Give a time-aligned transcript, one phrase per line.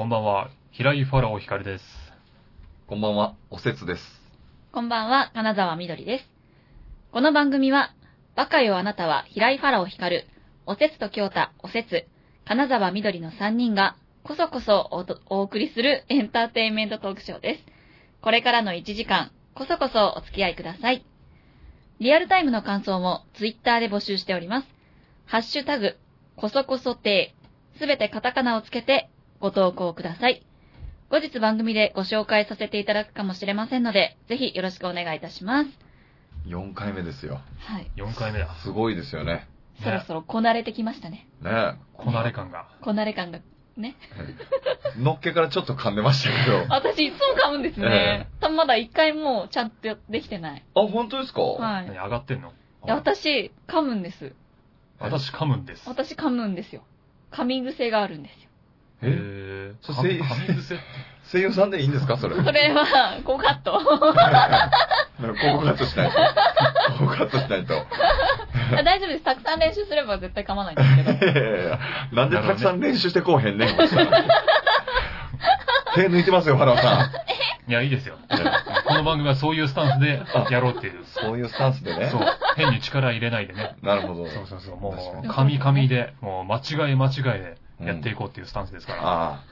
[0.00, 1.84] こんばんは、平井ファラオ光です。
[2.86, 4.22] こんばんは、おせつです。
[4.72, 6.30] こんばんは、金沢みどりです。
[7.12, 7.92] この番組は、
[8.34, 10.26] バカよあなたは平井ファラオ光る、
[10.64, 12.06] おせつと京太、おせつ、
[12.46, 17.64] 金沢みどりの3人が、こそこそおとお送りするエンターテインメントトークショーです。
[18.22, 21.04] これからの1時間、こそこそお付き合いください。
[21.98, 24.68] リアルタイムの感想もツイッターで募集しております。
[25.26, 25.98] ハッシュタグ、
[26.36, 27.34] こそこそ亭、
[27.78, 29.10] すべてカタカナをつけて
[29.40, 30.42] ご投稿ください。
[31.10, 35.70] 後日番組でご紹介させていただくかもしれませんので、ぜひよろしくお願いいたします。
[36.46, 37.40] 4回目ですよ。
[37.58, 37.90] はい。
[37.96, 38.54] 4回目だ。
[38.62, 39.48] すごいですよね。
[39.82, 41.26] そろそろこなれてきましたね。
[41.42, 42.68] ねこなれ感が。
[42.82, 43.40] こなれ感が。
[43.76, 43.96] ね。
[44.98, 45.02] え。
[45.02, 46.58] のっけからちょっと噛んでましたけど。
[46.72, 48.28] あ、 私いつも噛むんですね。
[48.40, 50.62] 多分まだ一回もちゃんとできてない。
[50.74, 51.40] 本当ですか？
[51.40, 51.86] はい。
[51.86, 52.52] い何上がってんの？
[52.86, 54.34] や私、噛むんです。
[54.98, 55.88] 私噛むんです。
[55.88, 56.82] 私噛むんですよ。
[57.32, 58.49] 噛み癖があるんですよ。
[59.02, 59.08] え？
[59.08, 59.74] へー。
[59.82, 60.76] そ噛みせ噛み癖
[61.32, 62.16] 声優さんでいいんですか？
[62.16, 62.34] それ。
[62.42, 63.72] それは、こうカット。
[63.72, 66.16] なんかここカットしないと。
[66.98, 67.74] ここカットしないと。
[68.84, 69.24] 大丈夫です。
[69.24, 71.10] たくさん練習すれば絶対噛まないんですけど。
[71.40, 71.78] いやいやいや
[72.12, 73.68] なんでたくさん練習してこうへんねん。
[75.94, 76.96] 手抜いてますよ、ファラオさ
[77.66, 77.70] ん。
[77.70, 78.16] いや、いいですよ。
[78.86, 81.04] この番組はそういうスタンスでやろうっていう。
[81.04, 82.06] そういうスタンスでね。
[82.06, 82.20] そう。
[82.56, 83.74] 変に力入れないでね。
[83.82, 84.26] なるほど。
[84.26, 84.76] そうそうそう。
[84.76, 89.02] もう、神々で、もう間違い間違いでやっていこうっていうスタンスですから。
[89.02, 89.44] ああ。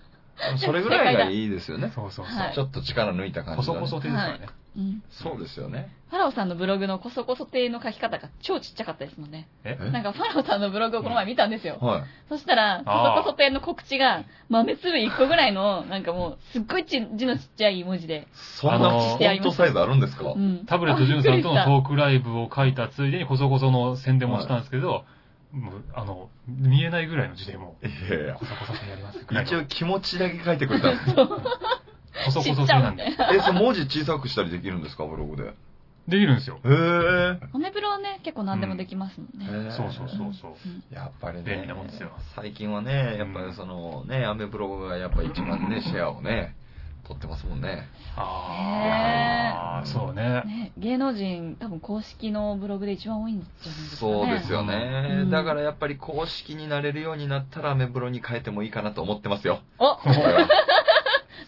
[0.59, 1.91] それぐらいがいいですよね。
[1.95, 2.37] そうそうそう。
[2.37, 3.81] はいちょっと力抜いた感じだね。
[3.81, 4.49] こそこそ手ですからね。
[4.77, 5.03] うん。
[5.11, 5.91] そうですよね。
[6.11, 9.49] ファラオさんのブログのこそこそ亭の書き方が超ちっちゃかったですもんね。
[9.65, 9.77] え？
[9.81, 11.79] えなんかファラオさんのブログをこの前見たんですよ。
[11.81, 12.03] はい。
[12.29, 18.29] そしたら、こあーそこそ亭の告知が、豆粒1個ぐらいの、なんかもう、すっごいち字のちっちゃい文字で。
[18.61, 20.33] そんなフォントサイズあるんですか？
[20.33, 20.65] うん。
[20.67, 25.05] タブレットジュンさんとのートークライブを書いたついでにこそこその宣伝もしたんですけど、
[25.53, 28.45] もう、あの、見えないぐらいの字でもいやいやう、こ。
[28.45, 29.51] そこそやりますぐらいの。
[29.51, 31.15] 一応気持ちだけ書いてくれたんです。
[31.15, 33.05] こそこちっちゃそなんで。
[33.05, 35.55] え、その文字小さくしたりできるんですかブログで？
[36.09, 36.59] できるんですよ。
[36.65, 37.39] へえ。
[37.53, 39.47] アメブロはね、結構何でもできますもんね。
[39.47, 40.51] へーそうそうそうそう。
[40.53, 41.45] うんやっぱりね。
[41.45, 46.57] 便利なもんですよ最近はね、やっぱりそのね、アメブログがやっぱ一番ね、シェアをね、
[47.09, 47.89] 取ってますもんね。
[48.17, 50.43] ああ、そうね。
[50.45, 54.13] ね、芸能人、多分公式のブログで一番多いんじゃないですかね。
[54.13, 59.61] そうですよね、うんだからやっぱり公式になれるようになったらアメブロに変えてもいいかなと思ってますよ。
[59.79, 60.49] お これは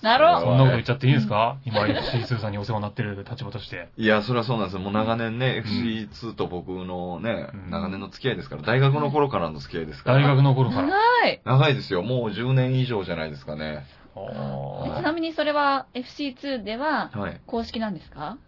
[0.02, 1.58] なろそんなこと言っちゃっていいんですか？
[1.66, 3.88] 今 FC2 さんにお世話になってる立場として。
[3.98, 4.80] いや、それはそうなんですよ。
[4.80, 10.20] もう長年ね、FC2 と僕のね、うん長年の付き合いですから、大学の頃からの付き合いですから。
[10.20, 10.86] 大学の頃から。
[10.86, 10.96] 長
[11.28, 12.02] い長いですよ。
[12.02, 13.84] もう10年以上じゃないですかね。
[14.16, 17.40] あちなみにそれは FC2 でははい。
[17.46, 18.38] 公式なんですか？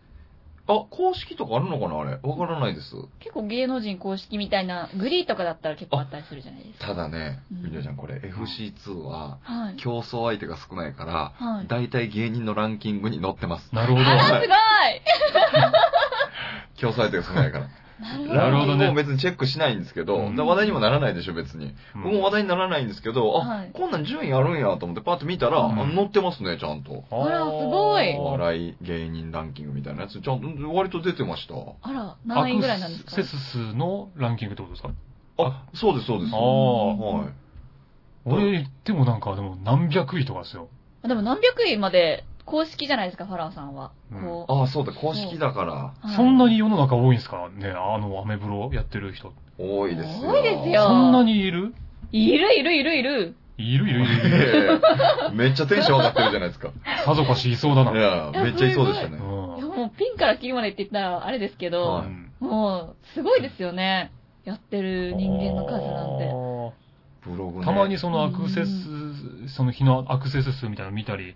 [0.68, 2.20] あ、公式とかあるのかなあれ。
[2.22, 2.94] わからないです。
[3.18, 6.86] 結構芸能人公式みたいな、グリーとかだったら結構あったりするじゃないですか。
[6.86, 9.76] ただね、うんみりょちゃんこれ FC2 ははい。
[9.76, 11.66] 競争相手が少ないから、はい。
[11.66, 13.74] 大体芸人のランキングに載ってます。
[13.74, 14.06] なるほど。
[14.06, 14.48] あら、すごい
[16.80, 17.66] 競争相手が少ないから。
[18.02, 21.74] ランキングも別にチェックしないんですけど、うんだから話題にもならないでしょ、別に。
[21.94, 27.04] うん僕も話題にならないんですけど、あ、はいこんなん順位あるんやと思ってパッと見たら、うんあ載ってますね、ちゃんと。
[27.10, 31.54] あらすごいお笑い芸人ランキングみたいなやつ、ちゃんと割と出てました。
[31.54, 33.12] あら、何位ぐらいなんですか？
[33.12, 34.90] アクセス数のランキングってことですか？
[35.38, 36.34] あ、そうです、そうです。
[36.34, 37.28] あはあ。
[37.28, 37.32] い。
[38.24, 40.68] 俺言ってもなんか、でも何百位とかですよ。
[41.02, 43.92] でも何百位まで公式じゃないですか、ファラオさんは。
[44.12, 44.52] こう。
[44.52, 46.16] あ、そうだ、公式だから、はい。
[46.16, 49.32] そんなに世の中多いんですかねあの、アメブロやってる人。
[49.58, 50.30] 多いですよ。
[50.30, 50.82] 多いですよ。
[50.82, 51.74] そんなにいる？
[52.12, 53.34] いるいるいるいる。
[53.56, 54.00] いるいる。
[54.00, 54.80] いいる。
[55.32, 56.30] めっちゃテンション上がってる。
[56.30, 56.72] じゃないですか。
[57.06, 57.92] さぞかしいそうだな。
[57.92, 59.16] いや、めっちゃいそうでしたね。
[59.16, 59.56] うん。
[59.56, 64.12] いやもうピンからキリまでって言ったらあれですけど、はいうんもうすごいですよね。
[64.44, 65.14] やってる。
[65.14, 66.51] 人間の数なんて。
[67.24, 67.64] ブログね。
[67.64, 71.34] たまにそのアクセうス、その日のアクセス数みたいなの見たり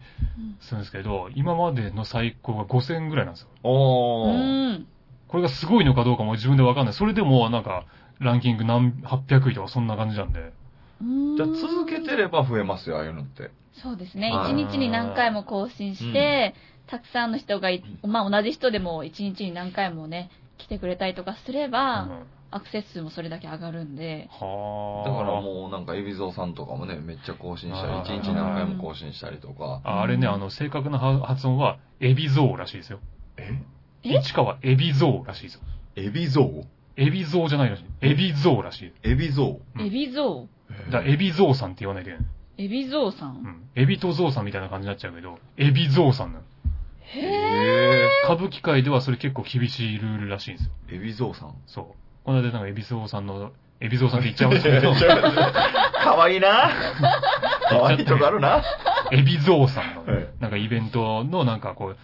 [0.60, 3.48] するんですけど、今までの最高が5000ぐらいなんですよ。
[3.48, 4.72] うおー。
[4.78, 4.86] ん。
[5.28, 6.94] これがすごいのかどうかも自分でわかんない。
[6.94, 7.84] それでもなんか、
[8.18, 10.52] ランキング何、800位とかそんな感じなんで。
[11.36, 13.50] じゃあ続けてれば増えますよ、ああいうのって。
[13.72, 14.30] そうですね。
[14.30, 16.54] はい一日に何回も更新して、
[16.86, 25.08] たくさんの人がい、まあ同じ人でも一日に何回もね、来てくれたりとかすれば、うんアクセス数もそれだけ上がるんで、はあ。
[25.08, 29.80] だからもうなんか、海老蔵さんとかもね、めっちゃ更新したり、あー一日何回も更新したりとか。
[29.84, 33.00] ああれね、あの、正確な発音は、エビゾーらしいですよ。
[33.36, 33.60] え？
[34.04, 34.14] え？
[34.20, 35.60] 市川エビゾーらしいですよ。
[35.96, 36.66] エビゾウ
[36.96, 37.84] エビゾーじゃないらしい。
[38.00, 38.92] エビゾーらしい。
[39.02, 40.46] エビゾウうんエビゾ
[40.86, 42.12] だからエビゾーさんって言わないで。
[42.12, 42.18] ウ。
[42.58, 43.26] エビゾウさ。
[43.26, 43.68] うんん。
[43.74, 46.44] エビとゾウさんみたいな感じになっちゃうけど、エビゾーさんなの。
[47.00, 50.72] へへ歌舞伎界ではそれ結構厳しいルールらしいんですよ。
[50.88, 51.54] ーエビゾウさん。
[51.66, 51.86] そう。
[52.26, 54.92] この間なんかエビゾーさんの、エビゾーさんって言っちゃうんですけど、
[56.02, 56.72] かわいいな。
[57.70, 58.64] かわいいとこあるな。
[59.12, 61.96] エビゾーさんのはい、なんかイベントのなんかこう、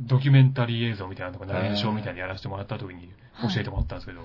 [0.00, 3.08] ドキュメンタリー映像みたいなのとか、ナレーションみたいなのやらせてもらった時に
[3.40, 4.24] 教えてもらったんですけど、い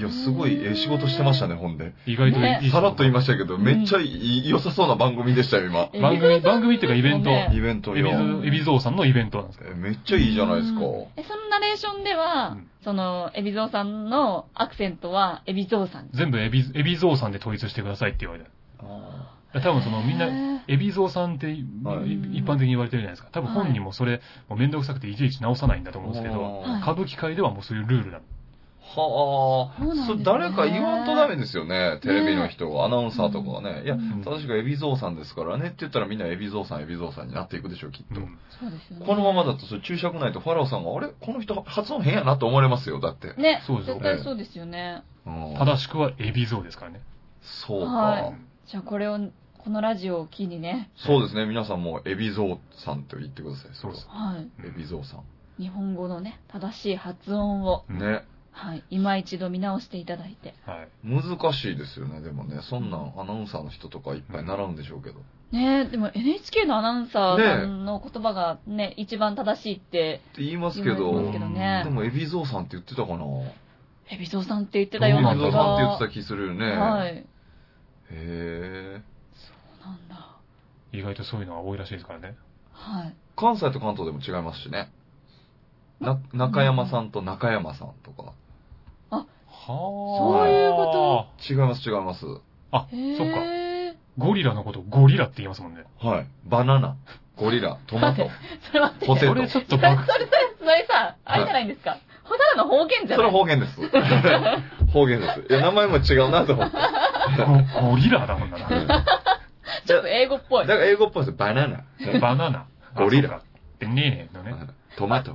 [0.00, 1.92] や、すごい、ええ仕事してましたね、ほんで。
[2.06, 5.88] 意外といいねさらっと言いましたけど、めっちゃいい良さそうな番組でしたよ、今。
[6.00, 8.16] 番組、番組っていうかイベント、ねイベントエビよ。
[8.16, 10.80] ゾ、エビゾーさんのイベントなんですけど、えめっちゃいいじゃないですか。
[11.16, 16.08] え、そのナレーションでは、うんその、エビゾウさんのアクセントは、エビゾウさん。
[16.12, 18.50] 全部エビ、エビゾーさんで統一してくださいって言われた。
[18.80, 20.26] あ多分そのみんな、
[20.66, 21.64] エビゾーさんって一
[22.44, 23.28] 般的に言われてるじゃないですか。
[23.32, 28.20] 多分本人もそれ、もうめんどくさくていちいち直さないんだと思うんですけど、はい歌舞伎界ではもうそういうルールだ。
[28.84, 33.84] はあ、そうなんですねそれ誰か言わんとダメですよね、テレビの人が、アナウンサーとかがね。
[33.84, 38.20] いや、うん正しくエビゾウさんですからねって言ったらみんなエビゾウさん、エビゾウさんになっていくでしょう、きっと。
[38.20, 39.06] うんそうですよね。
[39.06, 41.08] このままだとそれ注釈ないとファラオさんが、あれ？
[41.20, 43.34] この人発音変やなと思われますよ、だって。
[43.34, 45.02] ね、そうですよ絶対そうですよね。
[45.26, 47.00] うん正しくはエビゾーですからね。
[47.66, 48.34] そうか、はい
[48.66, 49.18] じゃあこれを、
[49.58, 53.70] このラジオを機にね、そうですね、皆さんもエビゾウさんと言ってください。
[53.74, 54.66] そうですはい。
[54.66, 55.18] エビゾウさ
[55.58, 57.98] 日本語のね、正しい発音を、ん。
[57.98, 58.24] ね。
[58.52, 58.84] はい。
[58.90, 60.54] 今一度見直していただいて。
[60.66, 60.88] はい。
[61.04, 61.22] 難
[61.54, 62.60] しいですよね、でもね。
[62.62, 65.20] そんなんアナウンサーの人とかいっぱい習うんでしょうけど。
[65.52, 71.90] ねでも NHK のアナウンサーさんの言葉がね、一番正しいって言いますけど、すけどねで。
[71.90, 73.24] もエビゾウさんって言ってたかな
[74.10, 75.62] エビゾウさんって言ってたようなエビゾウ気が。
[75.62, 76.66] さんって言ってた気するよね。
[76.72, 77.16] はい。
[77.16, 77.26] へ
[78.10, 79.02] え。
[79.84, 80.36] なんだ。
[80.92, 82.36] 意外とそういうのが多いらしいですからね。
[82.72, 83.14] はい。
[83.36, 84.90] 関西と関東でも違いますしね。
[86.00, 88.32] な、中山さんと中山さんとか。
[89.66, 90.38] はあ。
[90.38, 92.26] そういうこ違います、違います。
[92.72, 93.40] あ、へそっか。
[93.40, 93.94] ー。
[94.18, 95.84] ゴリラのことゴリラって言いますもんね。
[96.00, 96.26] はい。
[96.44, 96.96] バナナ、
[97.36, 98.28] ゴリラ、 トマト、
[98.68, 99.06] それ待って。
[99.06, 99.26] ポテト。
[99.28, 100.26] それちょっとそれ、バそれ、
[100.58, 101.96] それさ、あれじゃないんですか？
[102.24, 103.80] ほたらの方言じゃそれない方言です。
[104.92, 105.46] 方言です。
[105.50, 106.76] いや、名前も違うなと思って。
[107.74, 108.58] ゴゴリラだもんな。
[109.86, 110.66] ちょっと英語っぽい。
[110.66, 111.36] だから英語っぽいです。
[111.36, 111.80] バナナ、
[112.20, 112.66] バナナ。
[112.94, 113.32] ゴリラあ。
[113.32, 113.44] そうか
[113.80, 114.54] でねえのね。
[114.96, 115.34] トマト、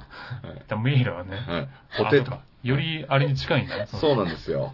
[0.68, 1.36] ダメーラはね。
[1.36, 2.38] はいポテト。
[2.68, 3.88] よりあれに近いんだね。
[4.00, 4.74] そうなんですよ。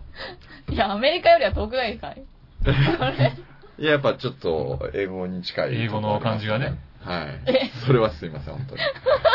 [0.70, 2.24] いや、アメリカよりは遠くないですかい？
[3.84, 5.76] や、やっぱちょっと英語に近い。
[5.84, 6.80] 英語の感じがね。
[7.02, 7.72] はいえ。
[7.86, 8.82] それはすいません、本当に。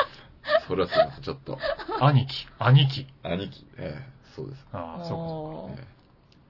[0.67, 1.59] それはすいません、ちょっと。
[2.01, 3.07] 兄貴、兄貴。
[3.23, 4.67] 兄貴、ええそうです。
[4.73, 5.83] ああ、そうか。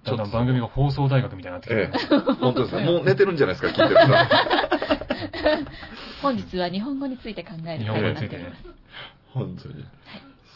[0.04, 2.84] だんだん番組が放送大学みたいになってきてえええ本当ですね。
[2.84, 5.68] もう寝てるんじゃないですか、聞いてる人。
[6.22, 8.52] 本日は日本語について考える日本語についてね。
[9.34, 9.84] 本当に。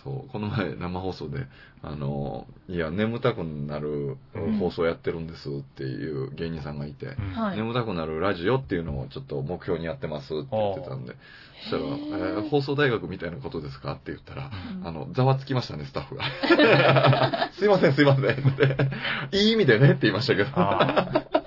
[0.05, 1.47] そう、この前生放送で、
[1.83, 7.57] あの、いや、眠たくなるうん放送やってるんですっていう芸人さんがいて、うんはい。
[7.57, 11.15] 眠たくなるラジオっていうのをちょっと目標にやってますって言ってたんで、
[11.63, 14.51] そしたら、えへーー放送大学みたいなことですかって言ったら、
[14.81, 17.51] うんあの、ざわつきましたね、スタッフが。
[17.59, 18.33] すいません、すいませんっ
[19.31, 19.37] て。
[19.37, 20.51] いい意味でねって言いましたけど。
[20.55, 21.43] ああ。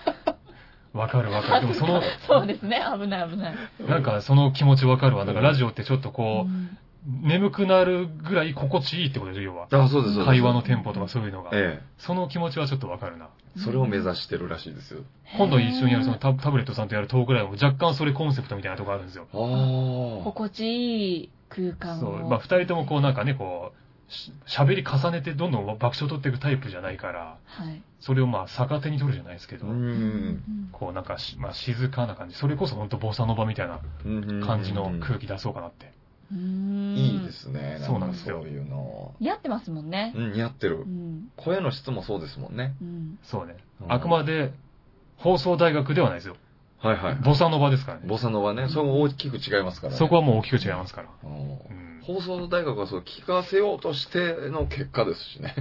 [0.96, 1.62] わかるわかる。
[1.62, 2.82] でもその、そうですね。
[2.98, 3.56] 危ない危ない。
[3.86, 5.26] なんかその気持ちわかるわ。
[5.26, 6.70] なんかラジオってちょっとこうんう、
[7.08, 9.68] 眠くなるぐらい心地いいってことでしょ、要は。
[9.70, 10.26] あ、そうです、そうです。
[10.26, 11.52] 会話のテンポとかそういうのが。
[11.54, 13.30] えその気持ちはちょっとわかるな。
[13.58, 13.60] え。
[13.60, 15.02] それを目指してるらしいですよ。
[15.38, 19.28] 今度一緒にやるそのタタブレットさんとやるトークライブも若干それコンセプトみたいなとこあるんですよ。
[19.34, 19.38] あ
[20.22, 20.24] あ。
[20.24, 22.02] 心地いい空間を。
[22.02, 22.30] そう。
[22.30, 27.82] まあ二人ともこうなんかね、こう、し喋り重ねてどんどん爆笑取っていくタイプじゃないから、はい。
[28.00, 29.70] それをまあ逆手に取るじゃないですけど、う。
[29.70, 32.36] うんこうなんかし、まあ静かな感じ。
[32.36, 33.80] それこそ本当ボサノバみたいな
[34.46, 35.95] 感じの空気出そうかなって。
[36.32, 37.80] うんいいですね。
[37.86, 39.14] そうなんですよそういうの。
[39.20, 40.14] 似合ってますもんね。
[40.16, 40.84] うん、似合ってるう。
[40.86, 41.30] ん。
[41.38, 42.76] 声の質もそうですもんね。
[42.82, 43.20] うん。
[43.24, 43.58] そうね。
[43.82, 44.54] うんあくまで
[45.18, 46.36] 放送大学ではないですよ。
[46.80, 47.16] はいはい。
[47.16, 48.08] ボサノバですからね。
[48.08, 50.00] ボサノバね、そこ大きく違いますからね。
[50.00, 51.10] そこはもう大きく違いますから。
[51.24, 51.96] うんうん。
[52.06, 55.56] 放送大学はそう聞かせようとしての結果ですしね。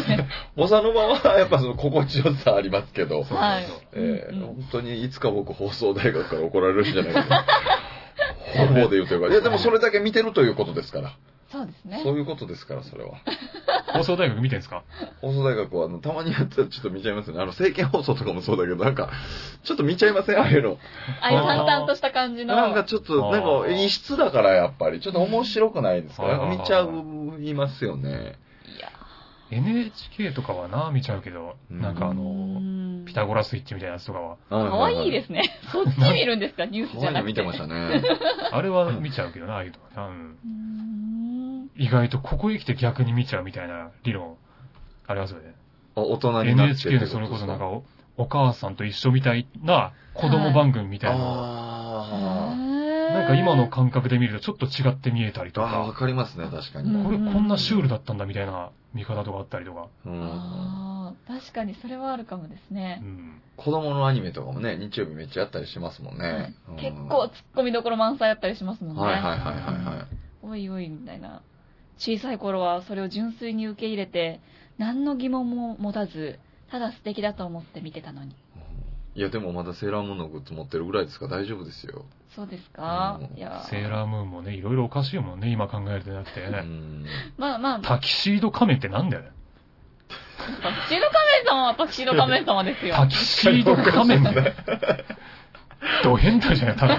[0.54, 7.46] ボサノバはやっぱその心地よさありますけど、そうはいえーうん本当にいつか僕放送大学から怒られるんじゃないかな。
[8.52, 9.28] で言うというか。
[9.28, 11.12] いやでもそれだけ見てるということですから。
[11.50, 12.00] そうですね。
[12.02, 13.12] そういうことですから、それは。
[13.94, 14.82] 放送大学見てんすか？
[15.22, 17.38] 放送大学は、あの、たまにやったらちょっと見ちゃいますよね。
[17.40, 19.10] あの、政見放送とかもそうだけど、なんか、
[19.62, 20.38] ちょっと見ちゃいません？
[20.38, 20.78] ああいうの。
[21.20, 22.56] ああいう淡々とした感じの。
[22.56, 25.00] なんかちょっと、なんか、異質だから、やっぱり。
[25.00, 26.24] ちょっと面白くないですか？
[26.26, 28.34] あー見ちゃいますよね。
[29.50, 31.80] NHK とかはな、見ちゃうけど、うん。
[31.80, 32.22] なんかあの、
[32.60, 35.42] のピタゴラスイッチみたいなやつとかは、かかわいいですね。
[35.72, 36.66] そっち見るんですか？
[36.66, 37.26] ニュース可じゃなくて。
[37.28, 38.02] 見てましたね。
[38.52, 40.08] あれは見ちゃうけどな、ああいうのは。
[40.08, 40.14] な。
[40.14, 40.48] うんうー
[41.64, 41.70] ん。
[41.76, 44.36] 意外とここへ来て逆に見ちゃうみたいな理論、
[45.06, 45.54] ありますよね。
[45.96, 47.84] あ大人になって NHK でそれこそなんかお、
[48.16, 51.18] お母さんと一緒みたいな子供番組みたいな。
[51.18, 52.56] のを、あ
[53.16, 56.92] なんか今の感覚で見るとちょっと違って見えたりーとあー、わか、かりますね、確かに。
[56.92, 59.88] うんこれこんなシュールだったんだみたいな見方とかあったりとか。
[60.04, 63.06] うんあ確かにそれはあるかもですねう。
[63.06, 63.42] ん。
[63.56, 66.54] 子供のアニメとかもね、日曜日めっちゃやったりしますもんね。
[66.68, 69.02] うん結構突っ込みどころ満載やったりしますもんね。
[69.02, 70.06] はいはいはいはいはい。
[70.42, 71.42] おいおいみたいな。
[71.98, 74.40] 小さい頃はそれを純粋に受け入れて、
[74.78, 76.38] 何の疑問も持たず、
[76.70, 78.34] ただ素敵だと思って見てたのに。
[79.14, 82.04] いやでもまだセーラームーンのグッズ持ってるぐらいですから大丈夫ですよ。
[82.36, 86.58] そうですか、うんいやセーラームーンもね、いろいろおかしいもんね、今考えるとなくてうね。
[86.60, 87.06] ん。
[87.38, 89.30] まあまあ、タキシード仮面ってなんだよね。
[90.62, 92.94] タキシード仮面様はタキシード仮面様ですよ。
[92.94, 94.52] タキシード仮面だよ。
[96.04, 96.96] ド変態じゃない、多分。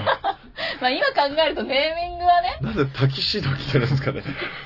[0.82, 4.24] まあ今考えるとネーミングはね、なぜタキシード着てるんですかね。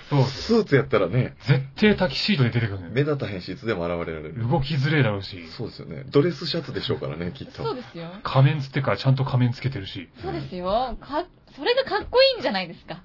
[0.10, 0.24] そう。
[0.26, 2.92] スーツやったらね、絶対タキシードで出てくるのよ。
[2.94, 4.48] 目立たへんしいつでも現れられる。
[4.48, 6.04] 動きづれえだろうし、そうですよね。
[6.10, 7.64] ドレスシャツでしょうからね、きっと。
[7.64, 8.08] そうですよ。
[8.24, 10.10] 仮面つってからちゃんと仮面つけてるし。
[10.22, 10.98] そうですよ。
[11.02, 13.02] か、それがかっこいいんじゃないですか。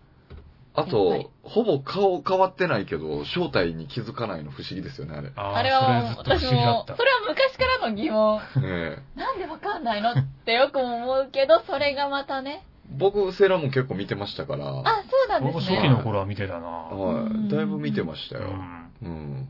[0.79, 5.33] あと、ほぼ顔変わってないけど、正体に気づかないの不思議ですよね、あれ。
[5.35, 7.03] ああれは、それずっと不私も、思議だったそ。
[7.03, 8.41] れは昔からの疑問。
[8.63, 12.63] ええなんでわかんないのってよく思うけど、それがまたね。
[12.91, 15.77] 僕、セーラームーン結構見てましたから、はあ、そうなんですね。
[15.77, 16.89] 僕初期の頃は見てたな。
[17.47, 17.49] い。
[17.51, 18.49] だいぶ見てましたよ。
[19.03, 19.09] うん。
[19.09, 19.49] うん。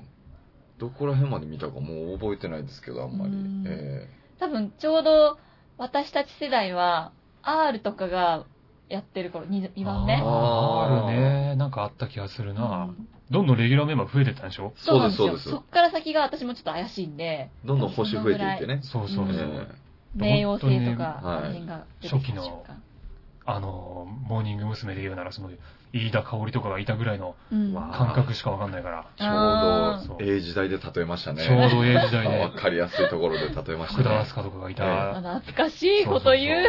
[0.79, 3.65] どこら辺まで見たかもう覚えてないですけど、あんまりうん。
[3.67, 5.39] え多分、ちょうど、
[5.79, 7.13] 私たち世代は、
[7.43, 8.45] R とかが
[8.89, 10.15] やってる頃、2, 2番目。
[10.17, 11.57] あーあるね。
[11.57, 12.87] なんかあった気がするな。
[12.87, 14.73] うんどんどんレギュラーメンバー増えてったんでしょ？
[14.77, 18.79] そうですそうですそっから先が私もちょっと怪しいんで、どんどん星増えていってね。
[18.85, 19.27] そうそうそう。
[19.27, 19.67] うん
[20.23, 22.83] え冥王星とか、はいあの辺が出てきた瞬間。
[23.47, 24.95] あの、モーニング娘。
[24.95, 25.51] で言うなら、その、
[25.93, 27.73] 飯田香織とかがいたぐらいのうん。
[27.73, 29.07] わ感覚しかわかんないから。
[29.17, 31.45] ちょうど、ええ時代で例えましたね。
[31.45, 34.35] ちょうどええ時代わで、 かりやすいところで例えましたね福田明日。
[34.35, 35.15] 香とかがいえた。
[35.23, 36.65] 懐かしいこと言う。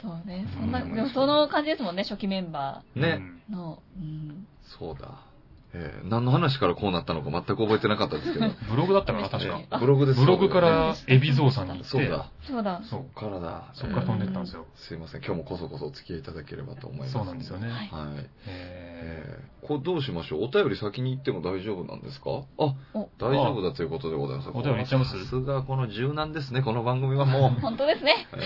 [0.00, 0.46] そうそうね。
[0.52, 3.20] そんな、うんでもその感じですもんね、初期メンバね。
[3.50, 3.82] ーの。
[3.96, 4.46] うん。
[4.62, 5.33] そうだ。
[5.76, 8.46] ええ何の話からこうなったのか全く覚えてなかったですけど。
[8.46, 9.58] う んブログだったかな、確か。
[9.58, 12.26] ええブログですブログから、海老蔵さんに行って、そうだ。
[12.42, 12.80] そうだ。
[12.84, 13.00] そう。
[13.14, 13.64] そっからだ。
[13.74, 14.66] そっから飛んでったんですよ。
[14.76, 15.22] すいません。
[15.24, 17.12] 今日もこそこそお付き合いいただければと思います。
[17.12, 17.68] そうなんですよね。
[17.68, 18.26] はいはい。
[18.46, 20.44] ええーこれどうしましょう？
[20.44, 22.28] お便り先に行っても大丈夫なんですか？
[22.58, 24.50] あ、お大丈夫だということでございます。
[24.52, 25.18] お便り行っちゃいます？
[25.24, 27.50] さすがこの柔軟ですね、この番組はもう。
[27.62, 28.26] 本当ですね。
[28.34, 28.36] え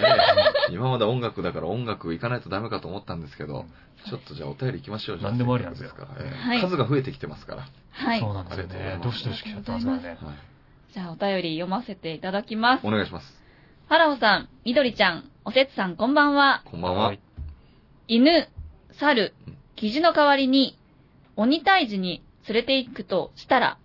[0.70, 3.64] ー今まで音楽だから音楽行かないとダメかと思ったんですけど、
[4.08, 5.18] ちょっとじゃあお便り行きましょう。
[5.18, 7.68] じゃ何でもありなんですよはいえー数が増えてきてますから。
[7.90, 8.20] はい。
[8.20, 9.00] そうなんですよね。
[9.02, 10.08] どしどし来ちゃってますからね。
[10.08, 10.18] はい。
[10.92, 12.86] じゃあお便り読ませていただきます。
[12.86, 13.26] お願いします。
[13.88, 16.62] ファラオさん、みどりちゃん、おせつさんこんばんは。
[16.66, 17.06] こんばんは。
[17.08, 17.20] はい
[18.10, 18.48] 犬、
[18.98, 19.34] 猿、
[19.76, 20.78] キジの代わりに、
[21.36, 23.78] 鬼退治に連れて行くとしたら、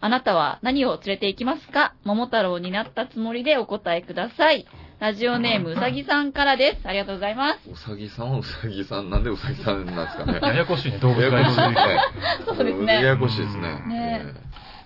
[0.00, 1.94] あなたは何を連れて行きますか？
[2.04, 4.66] 桃太郎になったつもりでお答えください。
[5.04, 6.88] ラジオネームうさぎさんからです。
[6.88, 7.70] ありがとうございます。
[7.70, 10.40] うさぎさんはうさぎさん、なんでうさぎさんなんですかね。
[10.40, 12.46] ややこしいね、動物やがいるやこしいですね。
[12.46, 13.62] そうですねややこしいですね。
[13.86, 14.24] ね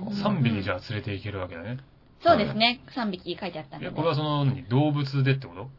[0.01, 1.79] 3匹じゃあ連れて行けるわけだね。
[2.21, 2.81] そうですね。
[2.97, 3.97] 3匹書いてあったんで、いや、ね。
[3.97, 5.71] これはその、何動物でってこと？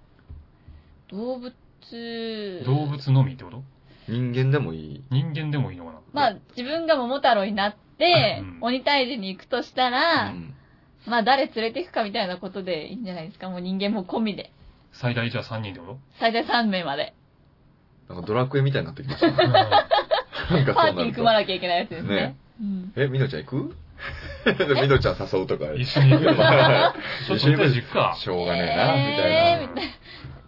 [1.17, 3.61] 動物、動物のみってこと？
[4.07, 5.03] 人間でもいい。
[5.11, 5.99] 人間でもいいのかな？
[6.13, 10.55] まあ、自分が桃太郎になってうん、鬼退治に行くとしたら、うん
[11.09, 13.49] まあ、誰連れて行くかみたいなことでいいんじゃないですか？
[13.49, 14.51] もう人間も込みで。
[14.93, 17.13] 最大じゃあ3人ってこ最大3名まで。
[18.09, 19.35] なんかドラクエみたいになってきましたね。
[19.35, 19.43] と
[20.55, 21.09] なんかパーティ。
[21.09, 22.15] ー組まなきゃいけないやつですね。
[22.15, 22.93] ねうん。
[22.95, 23.75] え、みのちゃん行く？
[24.81, 25.65] みのちゃん誘うとか。
[25.75, 26.33] 一緒に行くの？
[26.37, 26.93] まあ
[27.27, 28.15] ちょっと鬼退治行くか。
[28.17, 29.91] しょうがねえな、みたいな。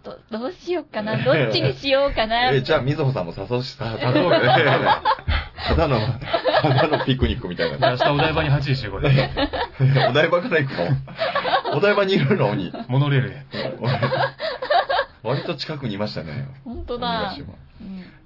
[0.03, 1.17] ど、どうしようかな。
[1.24, 2.50] どっちにしようかな。
[2.53, 4.29] え、じゃあ、みずほさんも誘うしさ、ただの、
[5.67, 6.00] ただの、
[6.62, 7.91] ただのピクニックみたいな。
[7.91, 9.10] 明日お台場に8時集合で。
[10.10, 10.72] お台場から行く
[11.72, 11.77] の？
[11.77, 12.55] お台場にいるの？
[12.55, 12.74] に。
[12.88, 13.46] モノレールで。
[15.24, 16.48] 割と近くにいましたね。
[16.65, 17.36] 本当だ。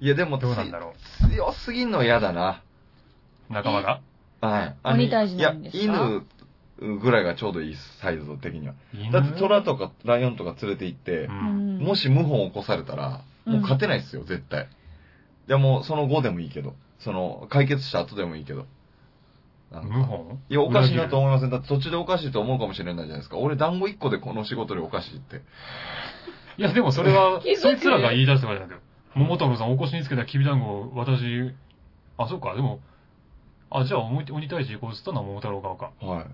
[0.00, 0.94] いや、でも、どうなんだろ
[1.30, 2.60] 強すぎんの嫌だな。
[3.50, 3.52] う。
[3.52, 4.00] 仲間が？
[4.40, 4.74] はい。
[4.84, 5.82] 鬼退治なんですか？
[5.82, 6.26] いや、犬
[6.78, 8.74] ぐらいがちょうどいいサイズ的には。
[8.92, 9.10] 犬？
[9.12, 11.30] だって虎とかライオンとか連れて行ってう、。
[11.30, 14.68] うんんもし謀反を起こされたら、もう勝てないですよ、絶対。
[15.48, 16.74] いや、もうその後でもいいけど。
[16.98, 18.66] その、解決した後でもいいけど。
[19.70, 20.38] 謀反？
[20.48, 21.50] いや、おかしいなと思いません。
[21.50, 23.38] だって途中でおかしいと思うかもしれないじゃないですか。
[23.38, 25.42] 俺団子1個でこの仕事でおかしいって。
[26.58, 28.80] いや、でもそれは そいつらが言い出すとかじゃなくて、
[29.14, 31.52] 桃太郎さんお腰につけたきびだんご、私、
[32.18, 32.80] あ、そうか、でも、
[33.70, 35.90] あ、じゃあ鬼鬼退治行こうっつったのは桃太郎側か。
[36.00, 36.26] はい。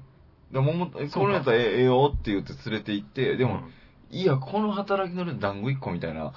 [0.53, 3.73] でも、もそうかこのやつはええええよって言って連れて行って、でも、うん
[4.15, 6.35] いや、この働きの量団子1個みたいな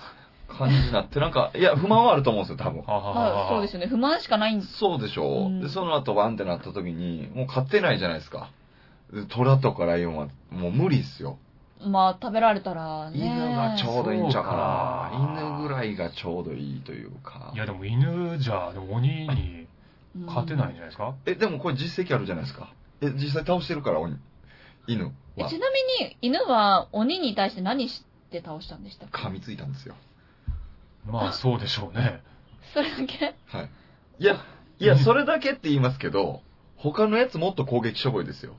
[0.48, 2.84] 感じになって、なんか、いや、不満はあると思うんですよ、多分。
[2.84, 3.88] はあははそうですよね。
[3.88, 4.77] 不満しかないんです。
[4.77, 8.50] そうでしょう、うんで、その後バンってなった時に、もう勝てないじゃないですか。
[9.12, 11.38] で虎とかライオンはもう無理っすよ。
[11.86, 13.17] まあ、食べられたらね。
[13.19, 15.57] 犬がちょうどいいんちゃうかそうかな。
[15.57, 17.57] 犬ぐらいがちょうどいいというかい。
[17.57, 19.67] や、でも犬じゃ、でも鬼に
[20.25, 21.13] 勝てないんじゃないですか？
[21.25, 22.69] え、でもこれ実績あるじゃないですか。
[23.02, 24.16] え、実際倒してるから、鬼。
[24.88, 25.60] 犬はえち。
[25.60, 29.18] なみに、犬は鬼に対して何して倒したんでしたっけ？
[29.18, 29.96] 噛みついたんですよ。
[31.06, 32.22] まあ、そうでしょうね。
[32.74, 33.36] それだけ？
[33.48, 33.70] はい。
[34.20, 34.38] いや、
[34.80, 36.42] いや、それだけって言いますけど、
[36.78, 38.56] 他のやつもっと攻撃しょぼいですよ。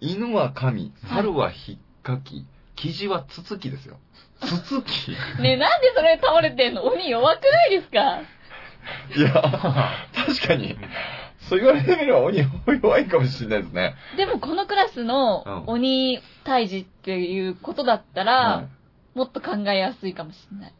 [0.00, 2.44] 犬は神、猿はひっかき、
[2.74, 3.98] キジはつつきですよ。
[4.40, 5.10] つつき
[5.40, 6.84] ねえ、なんでそれ倒れてんの？
[6.84, 8.20] 鬼弱くないですか？
[9.16, 9.32] いや、
[10.14, 10.76] 確かに、
[11.48, 13.94] そう言われてみれば鬼弱いかもしれないですね。
[14.16, 18.68] でもこのクラスの鬼退治っていうことだったら、はい
[19.16, 20.74] もっと考えやすいかもしれない。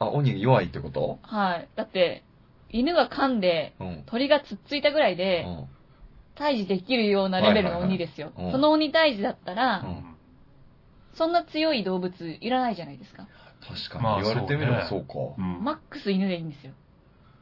[0.00, 1.20] あ、鬼が弱いってこと？
[1.22, 1.68] はい。
[1.76, 2.24] だって、
[2.70, 4.02] 犬が噛んで、うん。
[4.06, 5.68] 鳥がつっついたぐらいで、うん
[6.34, 8.28] 退治できるようなレベルの鬼ですよ。
[8.28, 10.16] はいはいはいうんその鬼退治だったら、うん
[11.14, 13.28] そんな強い動物いらないじゃないですか。
[13.60, 14.04] 確かに。
[14.04, 15.14] まあ言われてみればそううか。
[15.38, 16.72] うんマックス犬でいいんですよ。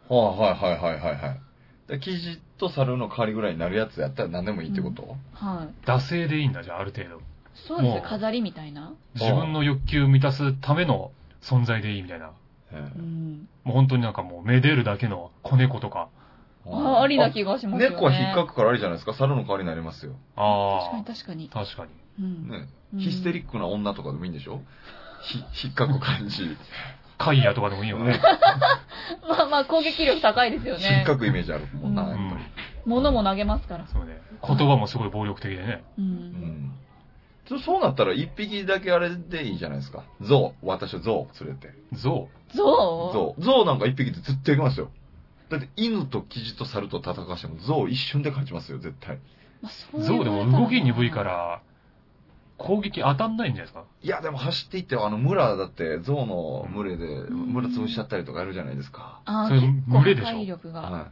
[0.08, 1.40] はいはいはいはいはいはい。
[1.88, 5.86] で、キジと猿の代わりぐらいになるやつやったら何でもいいってこと、はい。
[5.86, 7.20] 惰性でいいんだ、じゃあ、ある程度。
[7.54, 7.98] そうですよも。
[8.00, 8.92] う飾りみたいな。
[9.14, 11.10] 自分の欲求を満たすための
[11.42, 12.26] 存在でいいみたいな。
[12.72, 13.48] へうん。
[13.64, 16.08] もう本当になんかもう、めでるだけの子猫とか。
[16.66, 17.94] えあありな気がしますよね。
[17.94, 19.14] 猫は引っかくからありじゃないですか？
[19.14, 20.12] 猿の代わりになりますよ。
[20.34, 20.42] 確か
[20.96, 21.50] あに確かに。
[21.52, 21.90] あ、確かに。
[22.24, 22.48] うん。
[22.50, 22.68] ね。
[22.94, 24.60] うんヒステリックな女とかでもいいんでしょ？
[25.22, 26.42] ひ、引っかく感じ。
[27.18, 28.20] カイヤとかでもいいよねね。
[29.28, 30.96] まあまあ攻撃力高いですよね。
[30.98, 32.44] 引っかくイメージあるもんな、うんやっぱり。
[32.84, 33.86] 物も投げますから。
[33.86, 34.20] そうね。
[34.46, 35.84] 言葉もすごい暴力的でね。
[35.98, 36.02] う。
[36.02, 36.72] うんん。
[37.48, 40.04] そそうなったら一匹だけあれでいいじゃないですか。
[40.20, 40.66] ゾウ。
[40.66, 41.72] 私はゾウ連れて。
[41.92, 42.62] ゾゾ
[43.10, 43.12] ウ？
[43.12, 43.42] ゾウ。
[43.42, 44.90] ゾウなんか一匹で絶対いきますよ。
[45.48, 49.18] だって犬とキジと猿と戦わしてもゾウ一瞬で勝ちますよ、絶対。
[49.62, 50.00] まあそウ。
[50.00, 51.22] うゾウでも動き鈍いか。
[51.22, 51.60] ら、
[52.58, 53.84] 攻撃当たんないんじゃないですか？
[54.02, 59.20] いや、でも走っていって、あの、村だって、ゾウの群れで、村潰しちゃったりとかやるじゃないですか。
[59.26, 60.26] ああ、それ結構群れでしょ？
[60.26, 60.80] 破壊力が。
[60.80, 61.08] は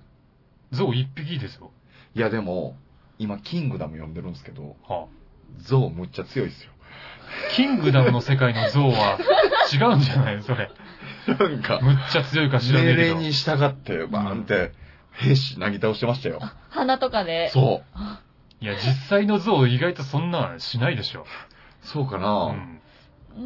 [0.73, 1.71] ゾウ一匹ですよ。
[2.15, 2.19] い。
[2.19, 2.77] いや、でも、
[3.19, 5.07] 今、キングダム読んでるんですけど、はあ、
[5.59, 6.71] ゾウむっちゃ強いですよ。
[7.55, 9.19] キングダムの世界のゾウは
[9.73, 10.43] 違うんじゃない？
[10.43, 10.71] それ。
[11.27, 13.19] なんか、むっちゃ強いか知らね命えけど。
[13.21, 14.73] 令に従って、バーンって、
[15.13, 16.39] 兵士なぎ倒してましたよ。
[16.41, 17.51] あ鼻とかで。
[17.51, 17.89] そう。
[17.95, 18.21] あ
[18.65, 21.27] いや、実際のゾウ意外とそんなんしないでしょ。
[21.83, 22.81] そうかうな、ん。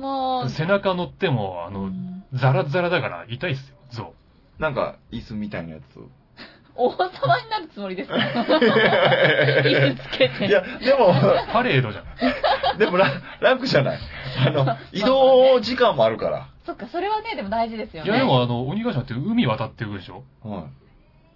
[0.01, 4.15] もう、背中乗っても、あうの、んザラザラだから痛いっすよ、ゾ
[4.61, 5.99] なんか、椅子みたいなやつ。
[6.77, 7.07] 王様
[7.41, 8.15] になるつもりですか？
[8.23, 10.47] 椅子つけて。
[10.47, 11.13] いや、でも、ウ。
[11.53, 12.05] パレードじゃん。
[12.79, 13.99] でも楽楽じゃない。
[14.47, 16.47] あの、移動時間もあるから。
[16.65, 18.09] そっか、それはね、でも大事ですよね。
[18.11, 20.23] いや、でもあの、鬼ヶ島って海渡っていくでしょ？
[20.45, 20.67] は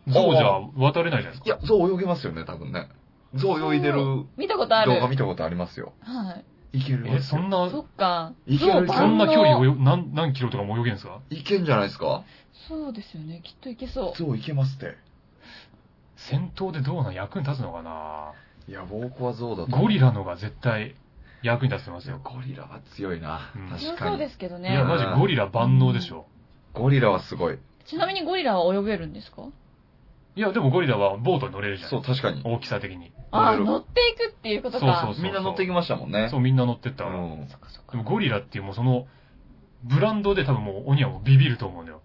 [0.07, 1.49] ゾウじゃ渡れないじゃないですい。
[1.49, 1.59] いか。
[1.61, 2.87] や、ゾウ泳げますよね、多分ね。
[3.35, 4.95] ゾウ泳いでる見たことある。
[4.95, 5.93] 動画見たことありますよ。
[6.01, 6.45] はい
[6.79, 8.33] いけるえ、そんな、そっか。
[8.47, 12.25] いけるそんな距離万能泳何、何キロとかも泳げんすかいけんじゃないですか
[12.67, 13.43] そうですよね。
[13.45, 14.17] きっといけそう。
[14.17, 14.97] ゾウいけますって。
[16.17, 18.33] 戦闘でどうなん役に立つのかな
[18.69, 19.77] いや、僕はゾウだと。
[19.77, 20.95] ゴリラのが絶対
[21.43, 22.21] 役に立ってますいやよ。
[22.25, 23.53] ゴリラは強いな。
[23.55, 24.19] うん確強そうかに。
[24.19, 26.27] ですけどいや、マジゴリラ万能でしょ。
[26.73, 27.59] ゴリラはすごい。
[27.85, 29.43] ちなみにゴリラは泳げるんですか
[30.35, 31.91] いや、でもゴリラはボートに乗れるじゃん。
[31.91, 32.43] そう、確かに。
[32.45, 33.13] 大きさ的に。
[33.31, 34.87] ああ、乗っていくっていうことか。
[34.87, 36.29] そうそうそうみんな乗ってきましたもんね。
[36.31, 37.15] そう、みんな乗ってったわ。
[37.15, 39.07] うんそっかそっかでもゴリラっていうもうその、
[39.85, 42.01] ブランドで多分もう鬼はもうビビると思うんだよ。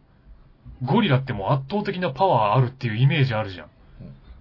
[0.84, 3.68] ゴリラってもう圧倒的なパワーあるっていうイメージあるじゃん。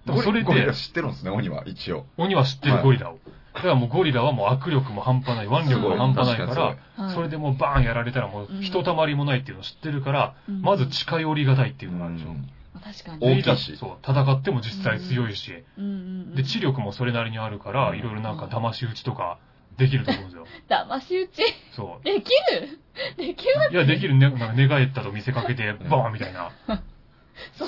[0.06, 2.06] でもそれゴリラで、知ってるんですね、鬼は、一応。
[2.16, 3.18] 鬼は知ってるゴリラを。
[3.54, 6.76] だからもうゴリラはもう握力も半端ない、腕力も半端ないから、はい
[7.14, 12.30] それでもうバーンやられたらもううんひとたまりもないっていうのを知ってるから、うんまず近寄りがたいっていうのがあるでしょ。
[12.30, 12.48] うん
[12.82, 13.42] 確か大に。
[13.42, 15.94] きいしそう、戦っても実際強いし、うんうんう
[16.32, 16.34] ん。
[16.34, 19.38] で、知力もそれなりにあるから、いろいろなんか騙し討ちとか
[19.78, 20.46] できると思うんですよ。
[20.68, 21.42] 騙し討ち？
[21.74, 22.78] そできる？
[23.16, 23.74] できるう。
[23.74, 26.50] いや、できるね、なんか寝返ったと見せかけて、バーンみたいな。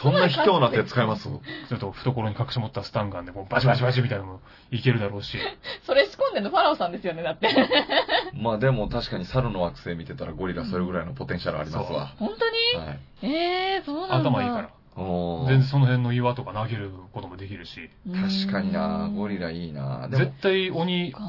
[0.01, 1.25] そんな卑怯な手使います？
[1.25, 4.41] ちょっと懐に隠し持ったスタンガンでもうバチバチバチみたいなのも
[4.71, 5.37] いけるだろうし。
[5.85, 7.49] それ仕込んでんのファラオさんですよね、だって。
[8.35, 12.15] まあでも確かに猿の惑星見てたらゴリラそれぐらいのポテンシャルありますわ。
[12.19, 12.99] 本当はい。
[13.27, 14.31] にええー、そうなんだ。
[14.31, 14.71] 頭いいから。
[15.49, 17.91] 全然その辺の岩とか投げることもできるし。
[18.07, 19.47] 確かになゴリラ。
[19.47, 21.21] ラいいなで絶も、対鬼か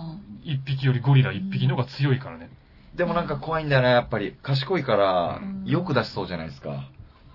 [0.44, 2.50] 一匹よりゴリラ一匹の方が強いからね。
[2.96, 4.36] でもなんか怖いんだよな、やっぱり。
[4.42, 6.90] 賢いからうん、よく出しそうじゃないですか。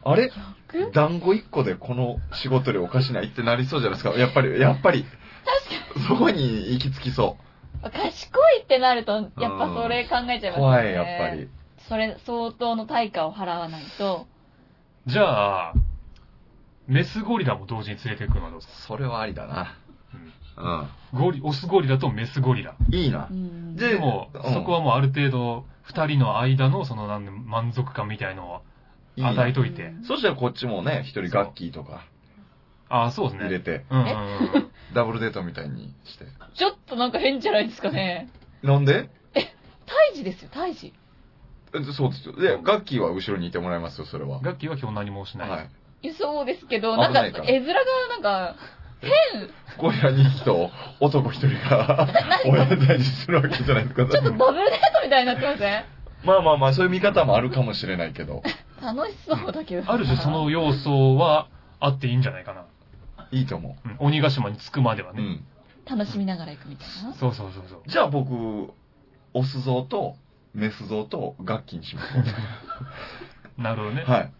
[0.05, 0.31] あれ？
[0.69, 0.91] 逆？
[0.93, 4.19] 団子一個でこの仕事量おかしないってなりそうじゃないですか。
[4.19, 7.37] やっぱり、やっぱり、確かそこに行き着きそ
[7.85, 7.91] に。
[7.91, 10.59] 賢いってなると、やっぱそれ考えちゃいますよね。
[10.59, 10.59] う。
[10.59, 11.49] 怖い、やっぱり。
[11.89, 14.27] それ、相当の対価を払わないと。
[15.07, 15.75] じゃあ、
[16.87, 18.89] メスゴリラも同時に連れてくるのはどうですか？
[18.89, 19.77] それはありだな。
[20.57, 21.19] うん。
[21.19, 22.77] ゴリ、オスゴリラとメスゴリラ。
[22.93, 23.35] いいなう。
[23.35, 28.61] んででも、うんそこはもうある程度、二人の間のそのなんで満足感みたいのを
[29.17, 29.93] いいな与えといて。
[30.07, 32.05] そしたらこっちもね、一人ガッキーとか
[32.89, 33.45] ああ、そうですね。
[33.47, 34.71] 入れて、うんうんうん。
[34.95, 36.27] ダブルデートみたいにして。
[36.55, 38.29] ちょっとなんか変じゃないですかね。
[38.63, 39.11] なんで？
[39.87, 40.93] 胎児ですよ、胎児。
[41.75, 42.37] えそうですよ。
[42.37, 44.41] で、ガッキーは後ろにいてもらいますよ、それは。
[44.43, 45.51] ガッキーは今日何もしない。
[45.51, 45.71] はい。
[46.13, 47.75] そうですけど、なんか、絵面が
[48.11, 48.57] なんか、
[49.01, 49.49] 変。
[49.79, 52.09] ゴリラ2匹と男1人が
[52.45, 54.07] 親大事するわけじゃないですか。
[54.07, 55.85] ちょっとダブルデートみたいになってません？
[56.25, 58.43] まあまあまあ、そういう見方もあるかもしれないけど、
[58.83, 59.93] 楽しそうだけど。
[59.93, 61.49] ある種その要素は
[61.81, 62.65] あっていいんじゃないかな。
[63.31, 65.15] いいと思うん、鬼ヶ島に着くまではう。
[65.15, 65.23] うね。
[65.23, 65.45] ん。
[65.87, 67.15] 楽しみながら行くみたいな？
[67.15, 67.83] そうそうそうそう。
[67.87, 68.73] じゃあ僕、
[69.35, 70.17] オス像と
[70.55, 72.09] メス像とガッキーにします。
[73.61, 74.05] なるほどね。
[74.05, 74.33] はい。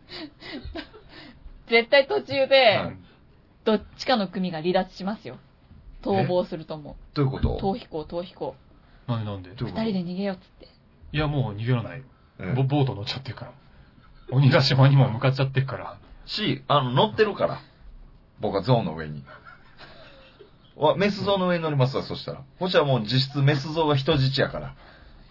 [1.69, 2.97] 絶対途中で、はい
[3.65, 5.39] どっちかの組が離脱しますよ。
[6.03, 7.41] 逃亡すると思どういうこう。
[7.41, 7.49] と？
[7.61, 8.55] 逃避行、逃避行。
[9.09, 9.51] なんでなんで？
[9.59, 10.69] 二人で逃げようっつって。
[11.13, 12.03] いや、もう逃げられない。
[12.41, 12.51] え？
[12.51, 13.53] えボボート乗っちゃってるから。
[14.31, 15.99] 鬼ヶ島にも向かっちゃってるから。
[16.27, 17.61] し、あの、乗ってるから。
[18.39, 19.25] 僕は象の上に。
[20.77, 22.43] わ、メス像の上に乗りますわ、そしたら。
[22.59, 24.75] こっちはもう実質メス像が人質やから。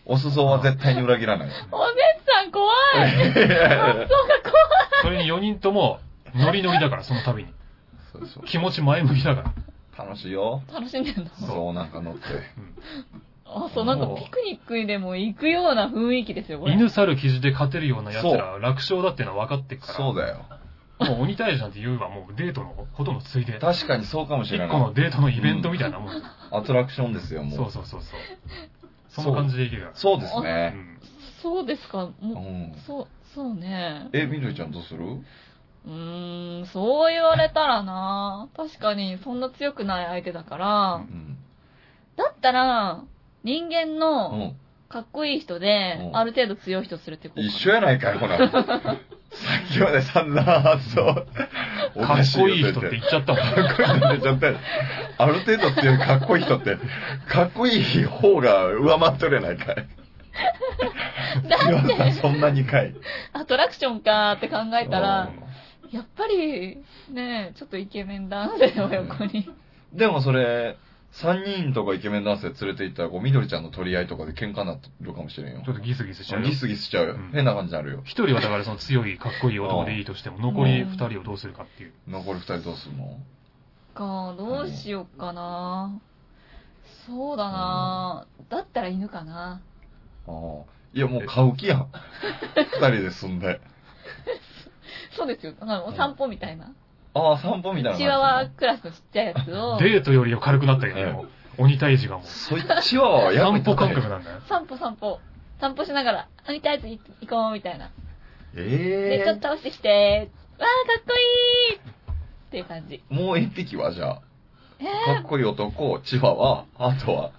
[0.08, 1.50] オス像は絶対に裏切らない。
[1.50, 1.54] お姉
[2.26, 2.66] さん怖
[2.96, 4.08] い発想が怖い
[5.04, 6.00] それに4人とも
[6.36, 7.54] ノリノリだから、 その度に。
[8.12, 9.54] そうそう気持ち前向きだか
[9.98, 10.06] ら。
[10.06, 10.62] 楽しいよ。
[10.72, 11.30] 楽しんでんの？
[11.48, 12.22] そうなんか乗って。
[13.46, 16.74] あ、そう、なんかピクニックにでも行くような雰囲気ですよ、これ。
[16.74, 19.94] 犬猿記事で勝てるような奴らは楽勝だっていうのは分かってるから。
[19.94, 20.46] そうだよ。
[21.00, 23.60] もう鬼退治なんて言えばもうデートのほとんどついで。
[23.60, 24.94] 確かにそうかもしれ一個のない。
[24.96, 26.12] デートのイベントみたいなもん。
[26.52, 27.58] アトラクションですよ、もう。
[27.58, 28.20] そうそうそうそう。
[29.10, 29.96] そんな感じでいけるから。
[29.96, 30.68] そうですうね。
[30.70, 31.00] ん。
[31.42, 32.74] そうですか、うもう、ん。
[32.88, 34.10] そう、そうね。
[34.14, 35.04] え、みどりちゃんどうする？
[35.86, 41.38] うーん、そう言われたらな確かにそんな強くない相手だから、うん。
[42.16, 43.04] だったら、
[43.44, 44.56] 人間うのん。
[44.90, 48.38] かっこいい人でう、んある程度強い人するってこと一緒やないかい、ほら。
[49.34, 51.04] さっきまで散々発想。
[51.06, 51.26] かっ
[52.36, 53.42] こいい人って言っちゃったもん。
[53.42, 54.58] かっこいい人って言っちゃったよ
[55.18, 56.78] ある程度強いかっこいい人って、
[57.28, 59.76] かっこいい方が上回っとるやないかい。
[61.50, 62.94] だっ強さて、そんなにかい。
[63.34, 65.32] アトラクションかって考えたらう、
[65.94, 69.42] やっぱり、ねちょっとイケメン男性の横に。
[69.42, 70.78] んでもそれ、
[71.12, 75.74] 三人とかイケメン男性連れて行ったら、こう、みどりちゃんの取り合いとかで喧嘩になってるかもしれんよちょ。
[75.74, 76.56] っとギスギスしちゃうよギ。
[76.56, 77.30] スギスしちゃうようん。
[77.32, 78.02] 変な感じになるよ。
[78.04, 81.94] 一人はだからその強いかっこいい男でいいとしても、残り二人をどうするかっていう。
[82.08, 83.20] 残り二人どうするの？
[83.94, 86.02] か、どうしようかな。
[87.06, 88.26] そうだな。
[88.50, 89.62] だったら犬かな。
[90.28, 90.64] ああ。
[90.96, 91.88] いや、もう買う気やん。
[92.56, 93.62] 二人で住んで。
[95.16, 95.54] そうですよ。
[95.60, 96.74] なんかお散歩みたいな。
[97.14, 97.98] ああ、散歩みたいな。
[97.98, 99.78] チワワクラスのちっちゃいやつを。
[99.80, 101.30] デートより軽くなったよね、ええもう。
[101.58, 102.26] 鬼退治がもう。
[102.26, 104.40] そいチワワはや散歩感覚なんだよ。
[104.48, 105.20] 散歩散歩。
[105.60, 107.00] 散歩しながら、あ、見たやつ行
[107.30, 107.92] こうみたいな。
[108.56, 110.66] えで、ちょっと倒してきて、わー、か
[111.00, 111.14] っこ
[111.72, 111.80] いいっ
[112.52, 113.04] ていう感じ。
[113.10, 114.22] えもう一匹はじゃ
[114.80, 117.32] えあ、かっこいい男、チワワ、あとは。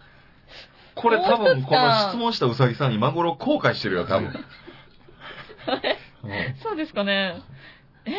[0.94, 4.32] これ多分、このか質問したうさぎさん今頃後悔してるよ、多分。
[6.62, 7.42] そうですかね。
[8.06, 8.14] えー、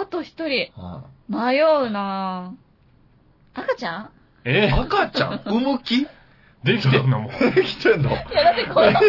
[0.00, 0.72] あと一人。
[0.76, 2.54] は迷うな。
[3.54, 4.10] ぁ赤ちゃん？
[4.44, 4.66] え？
[4.68, 5.40] い赤ちゃん？
[5.46, 6.06] 産む気？
[6.64, 7.20] できてんの？
[7.20, 7.32] もう。
[7.62, 8.10] 来てんの？
[8.10, 9.02] いや、だってこれ、何？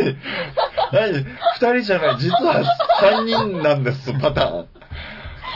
[0.91, 1.23] 何？
[1.23, 1.25] 二
[1.57, 2.63] 人じゃない、実は
[3.01, 4.67] 三人なんです、パターン。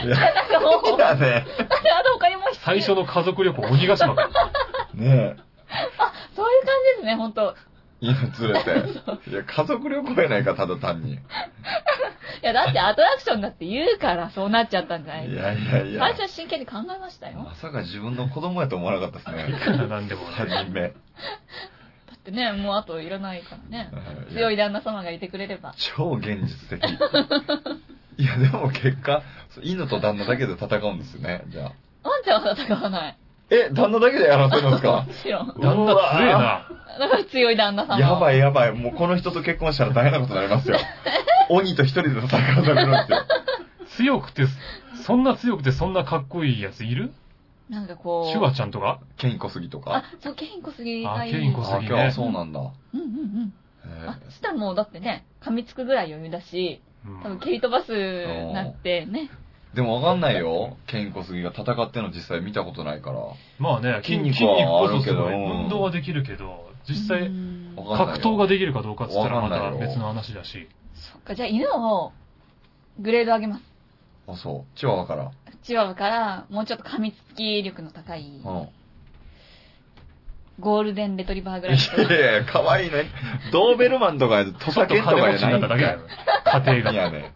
[0.06, 1.46] いや、なんかもう、いやね。
[1.58, 4.14] あと他にもう一人最初の家族旅行、鬼ヶ島。
[4.14, 4.28] だ。
[4.94, 5.38] ね
[5.98, 7.56] あ、そういう感じですね、ほんと。
[8.10, 8.12] え。
[8.12, 9.30] 犬連れて。
[9.30, 11.14] いや、家族旅行やないか、ただ単に。
[11.14, 11.20] い い
[12.42, 15.34] や、だってアトラクションだって言うからそうなっちゃったんじゃない？
[15.36, 16.00] やいやいや。
[16.00, 17.40] 最初は真剣に考えましたよ。
[17.40, 19.56] まさか自分の子供やと思わなかったですね。
[19.58, 20.28] いくらなんでもね。
[20.56, 20.82] はじめ。
[20.90, 20.94] だ
[22.16, 23.90] ってね、もうあといらないからね。
[24.30, 25.74] うん強い旦那様がいてくれれば。
[25.78, 26.84] 超現実的。
[28.18, 29.22] いや、でも結果、
[29.62, 31.72] 犬と旦那だけで戦うんですよね、じゃあ。
[32.08, 33.16] ワンちゃんは戦わない。
[33.50, 35.06] え、旦那だけでやらせるんですか？
[35.08, 35.48] もちろん。
[35.60, 36.68] 旦那強えな。
[37.00, 38.00] だから強い旦那様。
[38.00, 38.38] やばい。
[38.38, 38.72] いやばい。
[38.74, 40.78] もうこの人と結婚したら大変なことになりますよ。
[41.50, 43.18] 鬼と一人で戦わされるんですよ。
[43.98, 44.44] 強くて、
[45.04, 47.12] そんな強くてそんなかっこいいやついる？
[47.70, 48.32] なんかこう。
[48.32, 49.00] シュワちゃんとか？
[49.18, 51.32] ケイン小杉とかあ。、そう、ケイン小杉がいい。
[51.32, 52.60] あケイン小あ、杉ね今日はそうなんだ。
[52.60, 53.54] うんうんうん。
[54.04, 57.92] へあ、したらもうだってね、噛みつくぐらい余裕だし、うん多分蹴り飛ばす
[58.54, 59.30] なってね。
[59.32, 59.45] え
[59.76, 60.78] でもわかんないよ。
[60.88, 63.20] ケイン小杉が戦ってんの実際見たことないから。
[63.60, 67.30] まあね、筋筋肉筋肉はこそす運動はできるけど、実際、
[67.76, 70.70] 格闘ができるかどうかって言ったらまた別の話だし。
[70.94, 72.14] そっか、じゃあ犬を
[73.00, 73.64] グレード上げます。
[74.28, 74.78] あ、そう。
[74.78, 75.32] チワワから。
[75.64, 78.70] チワワからもうちょっと噛みつき力の高いうん。
[80.58, 83.08] ゴールデンレトリバーぐらいのいやいや、かわいいね。
[83.52, 86.00] ドーベルマンとか、土ちょっ佐犬とかじゃないになっただけだよ。
[86.46, 86.92] 家庭が。
[86.94, 87.34] いやね。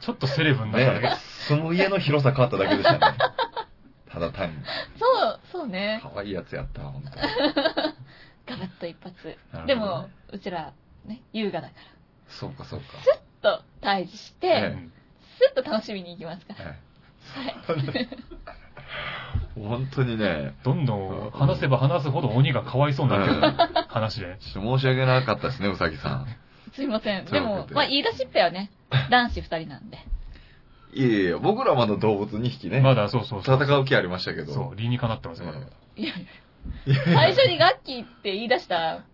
[0.00, 1.35] ちょっとセレブになっただけね。
[1.48, 3.00] 住む家の広さ変わっただけでしたね。
[4.10, 4.56] ただ単に。
[4.98, 6.00] そう、そうね。
[6.02, 7.16] 可愛いやつやった、本当に。
[8.46, 9.26] ガバッと一発。
[9.26, 10.72] なるほどねでも、うちら、
[11.04, 11.82] ね、優雅だから。
[12.28, 12.86] そうか、そうか。
[12.98, 14.92] スッと退治して、ええうん
[15.38, 16.64] スッと楽しみに行きますから。
[16.64, 16.76] はい
[17.26, 18.08] はい。
[19.54, 23.40] 本当にね、どんどん話せば話すほど鬼がかわいそうになってる
[23.88, 24.38] 話で。
[24.40, 26.26] ちょっと申し訳なかったですね、うさぎさん。
[26.72, 27.24] すいません。
[27.26, 28.70] でもまあ言い出しっぺはね、
[29.10, 29.98] 男子二人なんで。
[30.92, 32.80] いえいえ、僕らまだ動物2匹ね。
[32.80, 33.62] まだそうそうそう。
[33.62, 34.52] 戦う気ありましたけど。
[34.52, 35.58] そう、理にかなってますよ、まだ。
[35.58, 35.66] いや
[36.16, 36.26] い
[36.86, 39.04] いやいや、や最初にガッキーって言い出した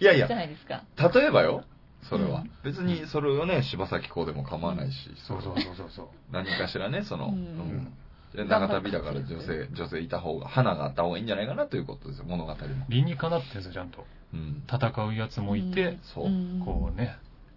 [0.00, 0.82] いやいやじゃ、ないですか。
[1.14, 1.64] 例えばよ、
[2.08, 2.50] それはうん。
[2.62, 4.94] 別にそれをね、柴咲コウでも構わないし、
[5.26, 6.08] そうそうそうそうそう。
[6.32, 7.92] 何かしらね、その、ううん
[8.32, 12.56] 長旅だから女性、女性いた方が、花があった方がいいんじゃないかなということですよ、物語も。
[12.88, 14.06] 理にかなってるんですよ、ちゃんと。
[14.32, 14.62] うん。
[14.72, 16.28] 戦うやつもいて、そう。
[16.28, 17.16] んこうね、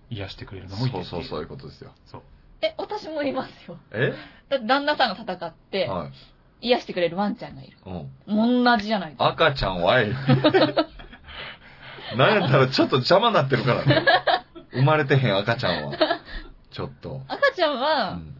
[0.09, 1.91] 癒してくれるのもいてっていそうそう、そういうことですよ。
[2.07, 2.21] そう。
[2.63, 3.77] え、私もいますよ。
[3.91, 4.13] え？
[4.49, 6.07] だって旦那さんが戦って、は
[6.61, 6.67] い。
[6.67, 7.77] 癒してくれるワンちゃんがいる。
[7.85, 8.63] うん。
[8.65, 9.27] 同じじゃないですか。
[9.27, 10.13] 赤ちゃんはえ
[12.15, 14.05] なんやったらちょっと邪魔なってるからね。
[14.71, 15.97] 生まれてへん赤ちゃんは。
[16.71, 17.21] ちょっと。
[17.27, 18.35] 赤ちゃんうは、ん。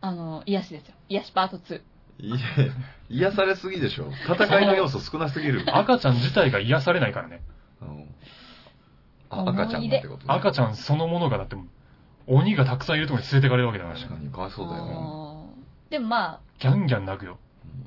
[0.00, 0.94] あの、癒しですよ。
[1.08, 1.80] 癒しパート2。
[2.20, 2.70] いえ、
[3.10, 4.10] 癒されすぎでしょ。
[4.28, 5.64] 戦いの要素少なすぎる。
[5.76, 7.42] 赤ちゃん自体が癒されないからね。
[7.82, 8.14] うん
[9.30, 11.56] あ赤ちゃんがってこと赤ちゃんそのものがだって、
[12.26, 14.02] 鬼がたくさんいるところに連れてかれるわけだからね。
[14.02, 14.92] 確かにかわいそうだよね。
[14.94, 17.38] あーでもまあ、ギャンギャン泣くよ、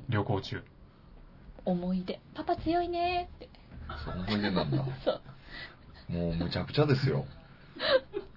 [0.08, 0.62] 旅行中。
[1.64, 2.20] 思い出。
[2.34, 3.48] パパ強いねーって。
[4.04, 4.84] そう思い出なんだ。
[5.04, 6.12] そう。
[6.12, 7.26] もうむちゃくちゃですよ。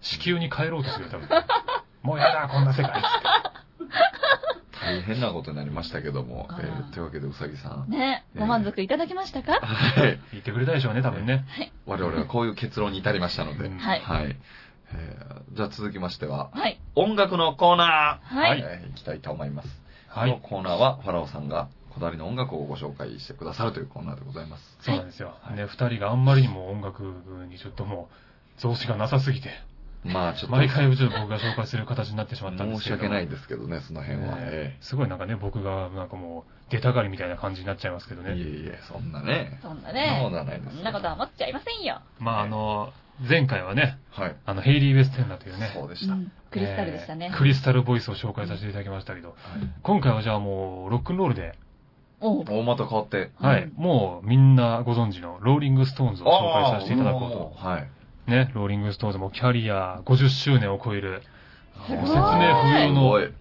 [0.01, 1.27] 地球に帰ろうとするよ、多分。
[2.01, 3.27] もうやだ、こんな世界っつって。
[4.81, 6.47] 大変なことになりましたけども。
[6.49, 7.89] あーえーというわけでうさぎさん。
[7.89, 10.19] ね、ご満足いただけましたか、はい。
[10.31, 11.45] 言ってくれたでしょうね、多分ね。
[11.85, 13.67] 我々はこういう結論に至りましたので。
[13.67, 14.35] うんはいはい。
[14.95, 16.79] えーじゃあ続きましては、はい。
[16.95, 18.35] 音楽のコーナー。
[18.35, 18.59] はい。
[18.61, 19.67] えーいきたいと思います。
[20.07, 20.31] はい。
[20.31, 24.77] このコーナーはファラオさんがこだわりの音楽をご紹介してくださるというコーナーでございます。
[24.81, 25.35] そうなんですよ。
[25.41, 27.03] はいね、二人があんまりにも音楽
[27.49, 28.09] にちょっとも
[28.57, 29.49] う、増資がなさすぎて、
[30.03, 32.95] まあちょっと、毎回ちょっと僕が紹介する形になってしまったんですけど。
[32.95, 34.35] 申し訳ないですけどね、その辺は。
[34.37, 38.49] ねえすごいなんかね、僕がなんかもう、出たがりみたいな感じになっちゃいますけどえいえね。
[38.49, 39.59] いえ、そんなね。
[39.61, 42.01] そんなそんなねことはないですそんなことは思っちゃいませんよ。
[42.19, 42.93] まああの、
[43.27, 44.35] 前回はね、はい。
[44.45, 46.13] あの、ヘイリー・ウェステンラというね、そうでした。
[46.13, 46.31] うん。
[46.49, 47.37] クリスタルでしたねえー。
[47.37, 49.37] クリスタルボイスを紹介させていただきましたけど、はい
[49.83, 51.53] 今回はじゃあもう、ロックンロールで、
[52.19, 53.31] おう大また変わって。
[53.39, 57.53] はい、うんもうみんなご存知のローリング・ストーンズを紹介させていただこうと。
[57.59, 57.87] あーはい。
[58.27, 61.21] ね、ローリング・ストーンズもキャリア50周年を超える
[61.87, 63.31] すごい説明不要すの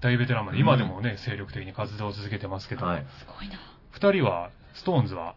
[0.00, 3.06] 大ベテランまで、今でもね、精力的に活動を続けてますけど、はい。
[3.18, 3.54] すごいな。
[3.90, 5.34] 二人は、ストーンズは、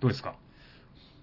[0.00, 0.34] どうですか？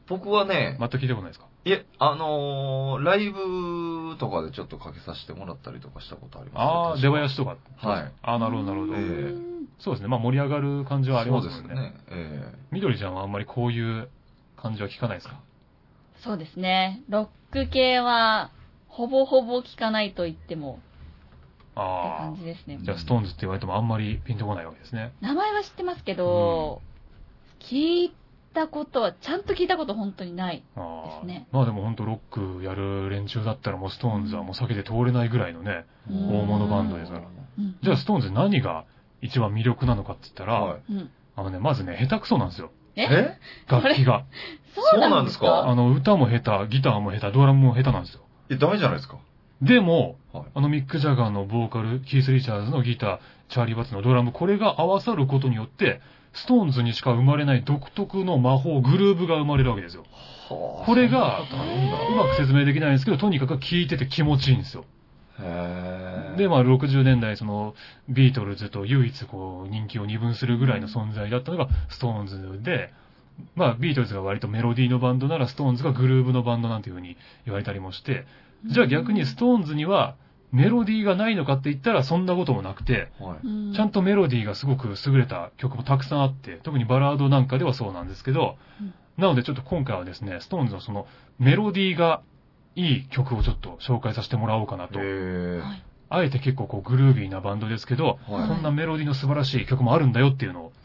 [0.08, 1.48] 僕はね、全く聞いたことないですか？
[1.68, 7.58] いえ、あのー、ライブとかでちょっとかけさせてもらったりとかしたことありますああ、出囃子とか。
[7.78, 8.12] はい。
[8.22, 8.94] ああ、なるほど、なるほど。
[9.80, 10.08] そうですね。
[10.08, 11.60] まあ盛り上がる感じはありますもんね。
[11.62, 11.94] そうですね。
[12.10, 14.10] えみどりちゃんはあんまりこういう
[14.58, 15.40] 感じは聞かないですか？
[16.24, 17.02] そうですね。
[17.10, 18.52] ロック系は、
[18.88, 20.82] ほぼほぼ聞かないと言っても、って
[21.82, 22.86] あ感じですねあ。。
[22.86, 25.14] じゃあ、ストーンズって言われてもあんまりピンとこないわけですね。
[25.20, 26.82] 名前は知ってますけど、
[27.60, 28.14] 聞い
[28.56, 30.64] たことは、ちゃんと聞いたこと本当にない。
[30.76, 35.86] ああですねまあでも本当ロックやる連中だったらもうストーンズはもう避けて通れないぐらいのね。
[36.10, 37.24] うん大物バンドですから。
[37.60, 38.86] うんじゃあ、ストーンズ何が
[39.22, 40.82] 一番魅力なのかって言ったら、はい。
[40.90, 41.10] うん。
[41.36, 42.72] あのね、まずね、下手くそなんですよ。
[42.96, 43.04] え？
[43.04, 43.38] え？
[43.70, 44.26] 楽器が。
[44.76, 45.68] そうなんですか？
[45.68, 48.22] あの、歌も下手、ギターも下手、ドラムも下手なんですよ。
[48.50, 49.18] え、ダメじゃないですか？
[49.62, 50.46] でも、はい。
[50.54, 56.02] あのミック・ジャガーのボーカル、キース・リチャーズのギター、チャーリー・ワッツのドラム、これが合わさることによって、
[56.36, 60.04] ストーンズにしか生まれない独特の魔法、グルーブが生まれるわけですよ。
[60.50, 64.86] はあこれがうまく説明できないんですけど、とにかく聴いてて気持ちいいんですよ。
[66.38, 67.74] で、まあ、60年代、その、
[68.08, 72.94] ビートルズと唯一こう、人気を二分するぐらいの存在だったのが、ストーンズで、
[73.56, 78.26] まあ、ビートルズが割とメロディーのバンドなら、ストーンズがグルーブのバンドなんていう風に言われたりもして、
[78.66, 80.16] じゃあ逆にストーンズには、
[80.52, 83.76] メロディーがないのかって言ったら、そんなこともなくて、はい。
[83.76, 88.94] ちゃんとメロディーがすごく優れた曲もたくさんあって、特にバラードなんかではそうなんですけど、うん。
[89.18, 91.08] なのでちょっと今回はですね、ストーンズのその
[91.40, 92.22] メロディーが
[92.76, 95.00] いい曲をちょっと紹介させてもらおうかなと。
[95.00, 95.60] へー。
[95.60, 95.84] はい。
[96.08, 98.48] あえて結構こうグルービーなバンドですけど、はい。
[98.48, 100.85] こんなメロディーの素晴らしい曲もあるんだよっていうのを、うん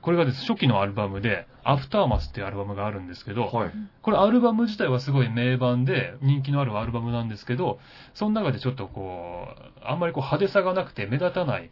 [0.00, 3.72] これがです、初期のアルバムで、アフターマスっていうアルバムがあるんですけど、はい。
[4.02, 7.78] これアルバム自体はすごい名盤で人気のあるアルバムなんですけど、
[8.14, 11.70] その中でちょっとこう、あんまりこう派手さがなくて目立たない、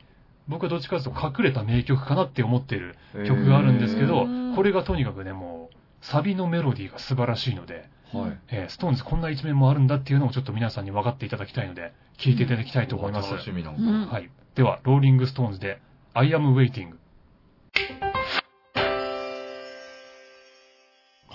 [0.48, 8.38] 僕はどっちかというと隠れた名曲かなって思っている曲があるんですけどへー、これがとにかくね、もう、サビのメロディーが素晴らしいので、はい。
[8.48, 13.30] えーストーンズこんな一面もあるんだっていうのをちょっと皆さんに分かっていただきたいので、聞いていただきたいと思います。
[13.30, 14.14] 楽しみなんうんか。
[14.14, 14.30] はい。
[14.54, 15.80] では、ローリングストーンズで、
[16.14, 16.94] I am waiting。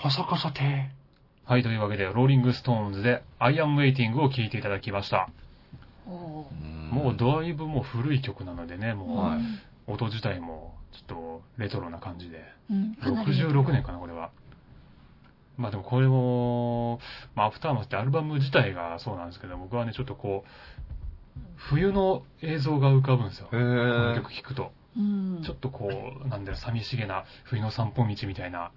[0.02, 0.90] カサカサて。
[1.44, 5.28] はい、というわけで、ローリングストーンズで I am waiting を聴いていただきました。
[6.06, 9.38] もうだいぶもう古い曲なのでね、もはい
[9.88, 12.42] う音自体もちょっとレトロな感じで。
[12.70, 14.30] うんかなり66年かな、これは。
[15.56, 16.98] まあでもこれも、
[17.36, 23.46] まあアフターマスってアルバム自体がそうなんですけど、僕はね、ちょっとこう、冬の映像が浮かぶんですよ。
[23.46, 24.72] へこのー曲聴くと。
[24.96, 25.88] うんちょっとこ
[26.24, 28.72] う、なんだろう、寂しげな冬の散歩道みたいな、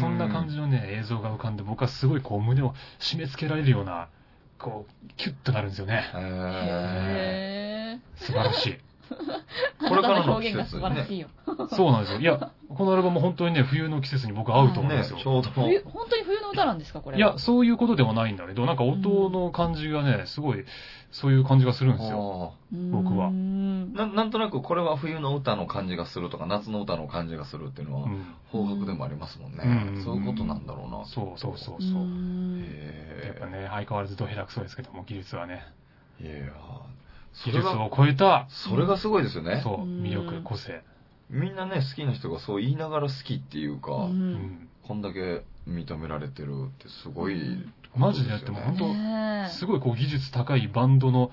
[0.00, 4.08] そんな感じのね、映像が浮かんで、僕はすごいこう胸を締め付けられるような、
[4.58, 6.10] こう、キュッとなるんですよね。
[6.14, 8.85] へへ素晴らしい。
[9.10, 9.88] ー。
[9.88, 11.28] これからの表現が素晴らしいよ。
[11.70, 12.20] そうなんですよ。
[12.20, 15.22] いや、このアルバム本当にね、冬の季節に僕合うと思うんですよね、。
[15.22, 15.50] ちょうど。
[15.50, 17.18] 冬、本当に冬の歌なんですか、これ。
[17.18, 20.64] いや、、そういうことでもないんだけど、なんか音の感じがね、すごい、
[21.12, 22.52] そういう感じがするんですよ。
[22.92, 28.26] 僕はうんななんとなくこれは冬の歌の感じがするとか夏の歌の感じがするっていうのはうん。
[28.50, 29.58] 方角でもありますもんね、
[29.96, 32.02] うんそういうことなんだろうなそうそうそううそう。
[32.02, 32.58] ん
[33.24, 35.62] やっへぱね、相変わらずど下手くそですけども、技術はね。
[36.20, 36.52] えいや
[37.44, 40.82] 技術を超えた、それがすごいですよねそう、うん魅力、個性。
[41.28, 44.68] みんなね好きな人がそう言いながら好きっていうか、ううんん。
[44.84, 51.30] こんだけ認められてるってすごい、うんマジでやっても本当すごいこう技術高いバンドの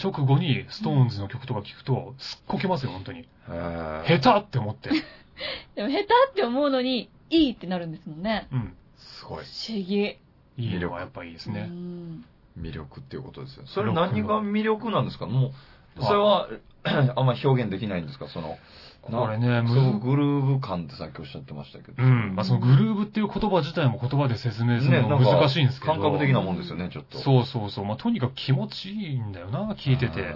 [0.00, 3.20] 直後にストーンズの曲とか聞くと、すっこけますよ、本当に。
[3.20, 4.90] へえ下手って思って。
[5.74, 8.46] でも下手って思うのに、いいってなるんですもんね。
[8.52, 8.74] うん。
[8.96, 10.18] すごい不思議。
[10.56, 11.62] いいのはやっぱいいですうね。
[11.62, 12.24] ん
[12.58, 15.26] 魅力っていうことですよそれ何が魅力なんですか？
[15.26, 15.52] も
[15.98, 16.48] うそれはは
[17.16, 18.28] あんま表現できないんですか？
[18.28, 18.56] その
[19.02, 22.02] これね、そのグルーヴ感ってさっきおっしゃってましたけど。
[22.02, 22.34] うん。
[22.34, 25.92] まあ、そのグルーブっていう言葉自体も言葉で説明するね、のなんか難しいんですけど。
[25.92, 27.18] 感覚的なもんですよね、ちょっと。
[27.18, 27.84] そうそうそう。
[27.84, 30.22] まあ、とにかく気持ちいいんだよな、聞いてて。
[30.22, 30.34] へ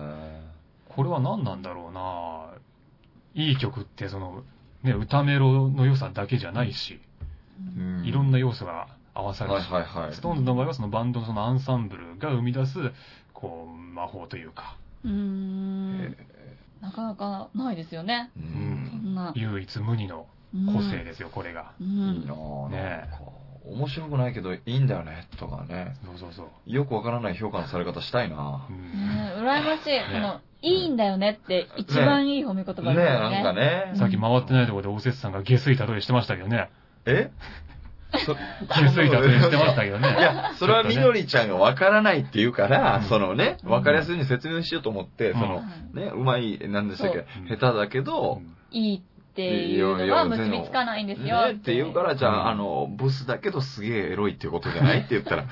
[0.88, 2.50] これは何なんだろうな。
[3.34, 4.44] いい曲って、その、
[4.84, 10.14] ね、歌メロの良さだけじゃないし、ーうんいろんな要素が合わさるはいし、はいはい。
[10.14, 12.72] ストーンズの場合はそのバンドのそのアンサンブルが生み出す、
[13.32, 16.16] こう、魔法というか、うーんへ
[16.80, 18.30] なかなかないですよね。
[18.38, 19.32] ーうそん。
[19.34, 20.26] 唯一無二の
[20.72, 21.72] 個性ですよ、これが。
[21.80, 22.26] ういいん。
[22.26, 22.68] なぁ。
[22.68, 23.08] ね
[23.62, 25.94] 面白くないけどいいんだよね、とかね。
[26.04, 26.46] そうそうそう。
[26.66, 30.00] よくわからない評価のされ方したいなうねんえ、羨ましい。
[30.12, 33.42] この、いいんだよねって一番いい褒め言葉ねですよね。
[33.42, 33.92] なんかね。
[33.96, 36.70] さっき回ってないところで大節さんが下水例えしてましたけどね。
[37.06, 37.30] え？
[38.18, 40.08] そ下水例えしてましたけどね。
[40.08, 45.62] いや、それはみどりちゃんがわからないって言うから、うんそのね、うんわかりやすいように説明しようと思って、うんその、
[45.94, 51.46] ね、うまい、なんでしたっけ下手だけど、いいっていうのは結びつかないんですよ。
[51.46, 55.44] ねって言うから、じゃあ、うんあの、ブスだけどすげえエロいっていうことじゃないって言ったら、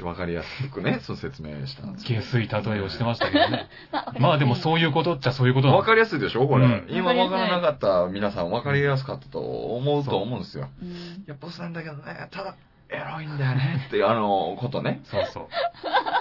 [0.00, 3.68] ちょわかりやすくね、 そう説明したんですけ下水例えをしてましたけどね。
[3.92, 6.64] まあまあでもそういうことっちゃそういうことわかりやすいでしょこれ。
[6.64, 10.68] うん今わからなかった皆さんわかりやすかったと思うと思うんですよ。
[10.80, 12.56] うんいや、ブスなんだけどね、ただ、
[12.88, 15.00] エロいんだよねっていう、 あの、ことね。
[15.04, 15.48] そうそ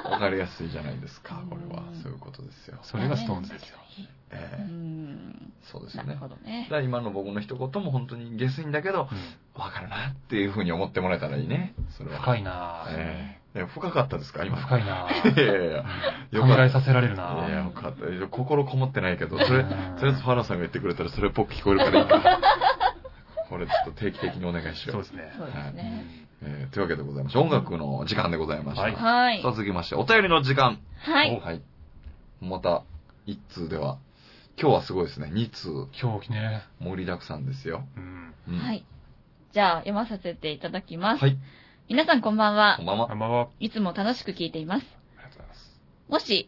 [0.08, 0.12] う。
[0.12, 1.96] わかりやすいじゃないですか、これはうん。
[2.02, 2.78] そういうことですよ。
[2.82, 3.78] それがストーンズですよ。
[3.78, 5.54] うええん。
[5.62, 6.20] そうですよねなる。
[6.20, 6.76] ほどねだか。
[6.78, 9.18] ら今の僕の一言も本当に下水んだけど、うん
[9.60, 11.74] わかるなっていうふうに思ってもらえたらいいね。
[11.90, 12.22] それは。
[12.22, 12.90] 深いなぁ。
[12.92, 14.46] ええ深かったですか？
[14.46, 14.58] 今。
[14.58, 15.34] 深いなぁ。
[15.34, 15.86] いやいやいや。
[16.32, 16.64] よ考。
[16.64, 18.28] えさせられるいやいなや、よかった。
[18.28, 22.40] 心こもってないけど、それ、うんとりあえずファラさんが言ってくれたらそれっぽく聞こえるからいいか。
[23.50, 25.04] これちょっと定期的にお願いしよう。
[25.04, 25.34] そうですね。
[25.38, 26.06] そうですね。
[26.42, 28.84] えーというわけでございまして、音楽の時間でございました。
[28.84, 29.52] はいはいさあ。
[29.52, 30.78] 続きまして、お便りの時間。
[31.02, 31.40] はい。
[31.44, 31.62] はい。
[32.42, 32.84] また、
[33.26, 33.98] 一通では、
[34.62, 35.30] 今日はすごいですね。
[35.34, 36.62] 二通、今日ね。
[36.80, 37.84] 盛りだくさんですよ。
[37.98, 38.34] うん。
[38.50, 38.86] うんはい。
[39.52, 41.22] じゃあ、読まさせていただきます。
[41.22, 41.38] はい。
[41.90, 42.86] 皆さんこんばんはこん。
[42.86, 43.08] ばんは。
[43.08, 43.48] こんばんは。
[43.60, 44.86] いつも楽しく聞いています。
[45.18, 45.82] ありがとうございます。
[46.08, 46.48] もし、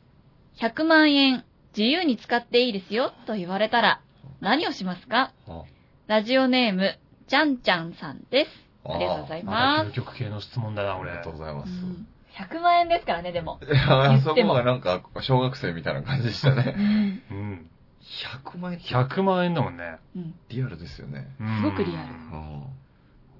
[0.60, 4.02] 100万円自由に使っていいですよと言われたら、
[4.40, 5.34] 何をしますか？
[5.48, 5.64] あ
[6.06, 8.52] ラジオネーム、ちゃんちゃんさんです。
[8.86, 11.34] ありがとうございままた究極系の質問だな、俺ありがとう。
[11.34, 11.76] ございます。
[11.76, 11.86] す。
[11.86, 13.60] うん100万円ですからね、でも。
[13.62, 16.76] いや、あそこがなんか、小学生みたいな感じでしたね。
[17.30, 17.70] うん。
[18.00, 19.98] 100万円って100万円だもんね。
[20.16, 20.36] うん。
[20.50, 21.28] リアルですよね。
[21.40, 22.64] うんすごくリアルうん。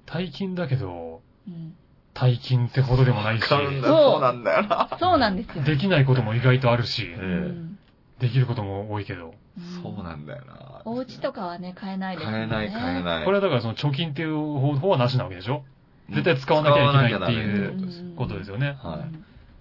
[0.04, 1.74] 大金だけど、うん。
[2.14, 4.96] 大金ってほどでもないし、そうそうなんだよな。
[4.98, 5.64] そうなんですよ。
[5.64, 7.08] できないことも意外とあるし、
[8.20, 9.34] できることも多いけど。
[9.82, 10.82] そうなんだよな。
[10.84, 12.38] お家とかはね、買えないですよね。
[12.38, 13.24] 買えない買えない。
[13.24, 15.64] これはだからその貯金っていう方方はなしなわけでしょ
[16.10, 18.76] 絶対使わなきゃいけないっていうことですよね。
[18.82, 19.06] は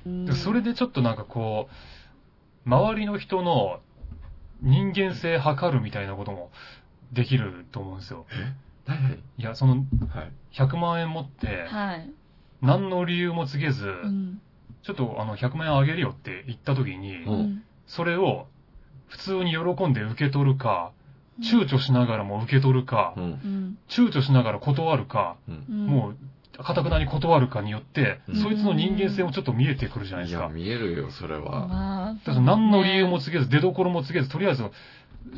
[0.05, 0.33] い。
[0.35, 1.69] それでちょっとなんかこ
[2.65, 3.79] う、周りの人の
[4.61, 6.51] 人間性測るみたいなことも
[7.11, 8.25] できると思うんですよ。
[8.87, 10.31] 何々いや、そのはい。
[10.53, 12.09] 100万円持って、はい。
[12.61, 14.41] 何の理由も告げず、うん。
[14.83, 18.47] ちょっとあの100万円あげるよって言った時に、うんそれを
[19.09, 20.93] 普通に喜んで受け取るか、
[21.41, 23.23] 躊躇しながらも受け取るかう、ん。
[23.23, 23.77] うん。
[23.89, 30.47] 躊躇しながら断るか、うんうんもう、かたくなに断るかによって、うんそいつの人間性もちょっと見えてくるじゃないですか。
[30.47, 31.67] 見えるよ、それは。
[31.67, 34.63] まあ、だから何の理由も告げず、出所も告げず、とりあえず、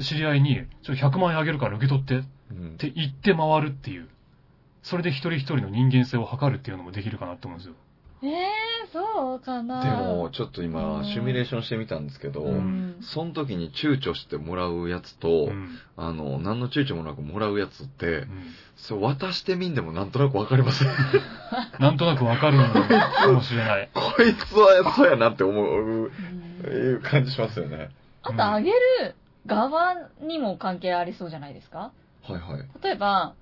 [0.03, 4.07] 知り合いに、ちょっと100万円あげるから受け取ってっうんて言って回るっていう。
[4.83, 7.75] それで一人一人の人間性を測るっていうのもできるかなって思うんですよ。
[8.23, 8.49] ええ
[8.91, 9.83] そうかな。
[9.83, 12.97] でも、ちょっとう今、んシミュレーションしてみたんですけど、うん。
[13.01, 15.79] その時に躊躇してもらうやつと、うん。
[15.97, 18.27] あの、何の躊躇もなくもらうやつってう、ん
[18.77, 20.83] そう、渡してみんでもなんとなくわかります。
[21.79, 23.89] なんとなくわかるかもしれない。
[23.95, 26.11] こいつはそうやなって思う、うん
[26.65, 27.89] いう感じしますよね。
[28.21, 29.15] あと、あげる
[29.45, 31.91] 側にも関係ありそうじゃないですか？
[32.23, 32.65] はいはい。
[32.81, 33.33] 例えば、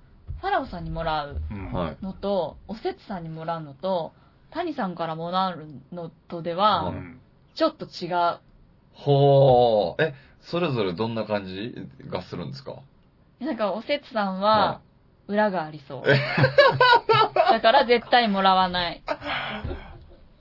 [0.42, 1.96] ファラオさんにもらううんはい。
[2.04, 4.12] のと、おせつさんにもらうのと、
[4.50, 7.20] 谷さんからもらうのとでは、うん
[7.54, 8.40] ちょっと違う。
[8.94, 10.02] ほー。
[10.02, 11.74] え、それぞれどんな感じ
[12.08, 12.76] がするんですか？
[13.40, 14.80] なんか、おせつさんはは、
[15.28, 16.18] 裏がありそうえ。
[17.52, 19.02] だから絶対もらわない。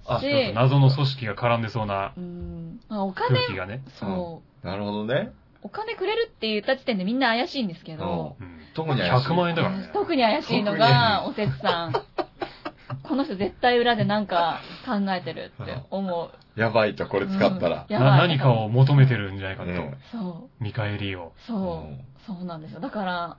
[0.07, 2.79] あしちょっと謎の組織が絡んでそうなうん。
[2.89, 3.83] まあお金空、気がね。
[3.99, 4.65] そう。
[4.65, 5.33] なるほどね。
[5.63, 9.89] お金くれるって言った時点でみんな怪しいんですけど、うん特に怪しい100万円だからね。
[9.93, 11.93] 特に怪しいのが、おせつさん。
[13.03, 16.59] この人絶対裏でなんか考えてるって思う。
[16.59, 17.85] やばいと、これ使ったら。
[17.89, 19.71] やばいな何かを求めてるんじゃないかと。
[19.71, 20.63] ねそう。
[20.63, 21.33] 見返りを。
[21.47, 22.25] そう。
[22.25, 22.79] そうなんですよ。
[22.79, 23.37] だから、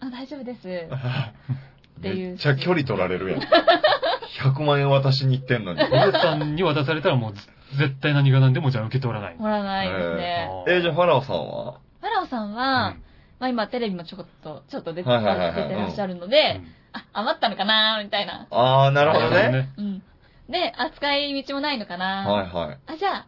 [0.00, 0.62] あ、大丈夫です。
[2.00, 3.40] ていうめっちゃ距離取られるやん。
[4.42, 5.82] 100万円渡しに行ってんのに。
[5.82, 7.46] おじさんに渡されたらもうず
[7.78, 9.36] 絶対何が何でもじゃあ受け取らない。
[9.36, 10.48] もらわないですね。
[10.66, 11.80] あーえ、じゃあファラオさんは？
[12.00, 12.96] ファラオさんは、
[13.38, 16.60] まあ今テレビもちょこっと、ちょっと出てはいはいはいはい出てらっしゃるのうんで、
[16.92, 18.48] あ、余ったのかなみたいな。
[18.50, 19.68] あー、なるほどね。
[19.76, 20.02] うん。
[20.48, 22.78] で、扱い道もないのかなはいはい。
[22.86, 23.26] あ、じゃあ、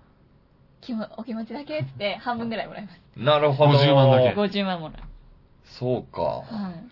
[0.80, 3.00] 気もお気持ちだけっつって半分ぐらいもらいます。
[3.16, 3.78] なるほど。
[3.78, 4.96] 50万だけ50万もらう。
[5.78, 6.20] そうか。
[6.22, 6.42] は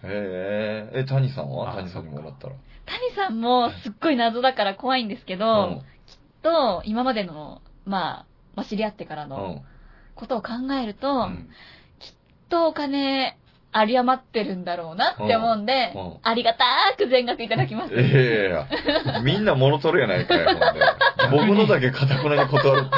[0.04, 0.06] い。
[0.06, 1.00] へえ。
[1.00, 1.72] え、谷さんは？
[1.72, 2.54] あ谷さんにもらったら。
[2.86, 5.82] 谷さんもすっごい謎だから怖いんですけど、
[6.42, 9.62] と、今までの、まあ、まあ、知り合ってからのん。
[10.14, 11.48] ことを考えると、うん
[11.98, 12.14] きっ
[12.48, 13.36] とお金、
[13.72, 17.94] 有り余ってるんだろうなって思うんで、うんうんありがたーく全額いただきます。
[17.94, 18.66] いやいやいや、
[19.22, 21.46] みんな物取るやないかよ、ほんで。
[21.46, 22.90] 僕のだけかたくなに断るっ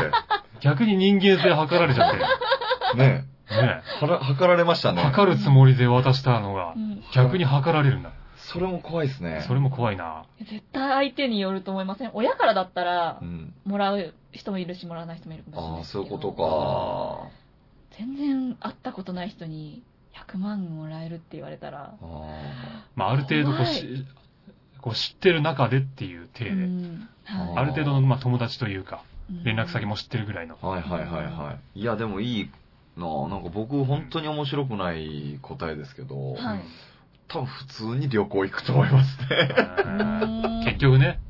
[0.60, 2.18] 逆に人間性測られちゃって。
[2.18, 2.98] て。
[2.98, 5.02] ねねはら、測られましたね。
[5.02, 8.10] 測るつもりで渡したのがう、ん逆に測られるんだ。
[8.52, 9.44] それも怖いですね。
[9.46, 10.24] それも怖いな。
[10.40, 12.10] 絶対相手によると思いません？
[12.14, 13.52] 親からだったらう、ん。
[13.64, 17.30] もらう人もいるし、もらわない人もいるかもしれないああ、ですけどそういうことか。
[17.98, 19.82] 全然会ったことない人に
[20.14, 24.06] 100万もらえるって言われたら、あまあ、ある程度こう怖し、
[24.80, 30.58] こう知ってる中でっていう体で、うんはいある程度のまあ友達というか、うん連絡先も知ってるぐらいの。
[30.60, 30.66] あ。
[30.66, 31.80] はいはいはいはい。
[31.80, 32.50] いや、でもいい
[32.98, 36.60] なあなんか僕、本当に面白くない答えですけど、はい
[37.32, 39.26] 多分普通に旅行行くと思いますね。
[39.84, 41.20] うん結局ね。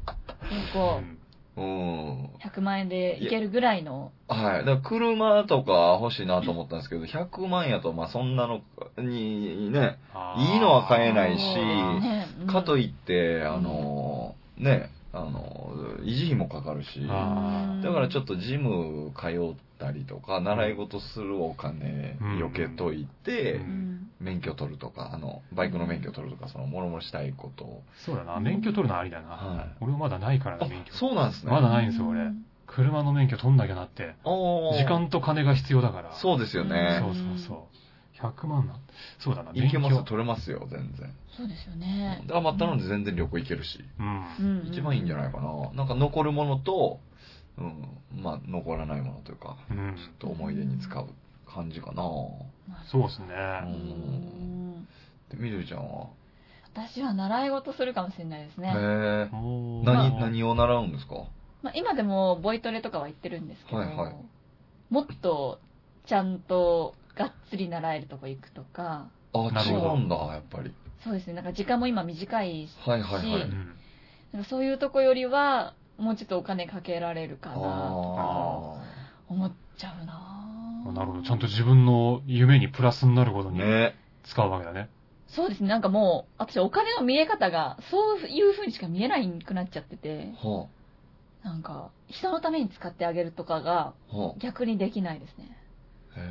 [0.50, 1.18] 結構うん
[1.54, 2.24] うん。
[2.42, 4.64] 100万円でいけるぐらいの、はい。
[4.64, 8.62] だから車とか欲しいなと思ったんですけど、100万やと、まあそんなの
[8.96, 9.98] にね、
[10.38, 23.60] いいのは買えないしねうんかといって、あの、ね、あの、維持費もかかるし、あだからちょっとジム通ったりとか、習い事するお金うん避けといて、
[24.20, 27.82] 免許取るとか、あの、バイクの免許取るとか、その、もろもろしたいことを。
[28.06, 28.40] そうだな。
[28.40, 29.28] 免許取るのありだな。
[29.28, 30.94] はい俺もまだないからな、あ免許。
[30.94, 31.52] そうなんですね。
[31.52, 32.20] まだないんですよ、俺。
[32.20, 32.44] うん
[32.74, 34.14] 車の免許取んなきゃなって。
[34.24, 36.16] 時間と金が必要だから。
[36.22, 37.10] そうですよねそ。
[37.10, 37.81] うそうそう。
[38.22, 38.76] 100万な。
[39.18, 41.12] そうだな、行けます取れますよ、全然。
[41.36, 42.22] そうですよね。
[42.30, 43.84] 余ったので全然旅行行けるし。
[43.98, 44.26] うん。
[44.38, 45.70] うん一番いいんじゃないかな。
[45.72, 47.00] なんか残るものと、
[47.58, 49.96] うん、まあ残らないものというか、うん。
[49.96, 51.06] ちょっと思い出に使う
[51.46, 52.02] 感じかな。
[52.90, 53.26] そうですね。
[53.64, 54.88] うん
[55.30, 56.06] でみどりちゃんは？
[56.74, 58.68] 私は習い事するかもしれないですね。
[58.68, 59.28] へえ。
[59.84, 61.24] 何、何を習うんですか？
[61.62, 64.14] まあ、今でもボイトレとかは行ってるんですけど、はいはい
[64.90, 65.58] もっと
[66.06, 70.72] ちゃんとがっつり習えるとこ行くとか、あ、なるほど違うんだ、やっぱり。
[71.04, 73.42] そうですね、なんか時間も今短いし、はいはいはい。
[73.42, 73.74] うん
[74.32, 78.82] なんかそういうとこよりは、もうちょっとお金かけられるかなとかあ
[79.28, 81.22] 思っちゃうなあなるほど。
[81.22, 83.52] ちゃんと自分の夢にプラスになることあ。
[83.52, 83.94] にね。
[84.24, 84.88] 使うわけだね。
[85.28, 90.68] そうですね、なんかもう、私お金の見え方が、そういう風にしか見えないくなっちゃってて、は
[91.44, 93.94] なんか、人のために使ってあげるとかが
[94.38, 95.56] 逆にできないですね。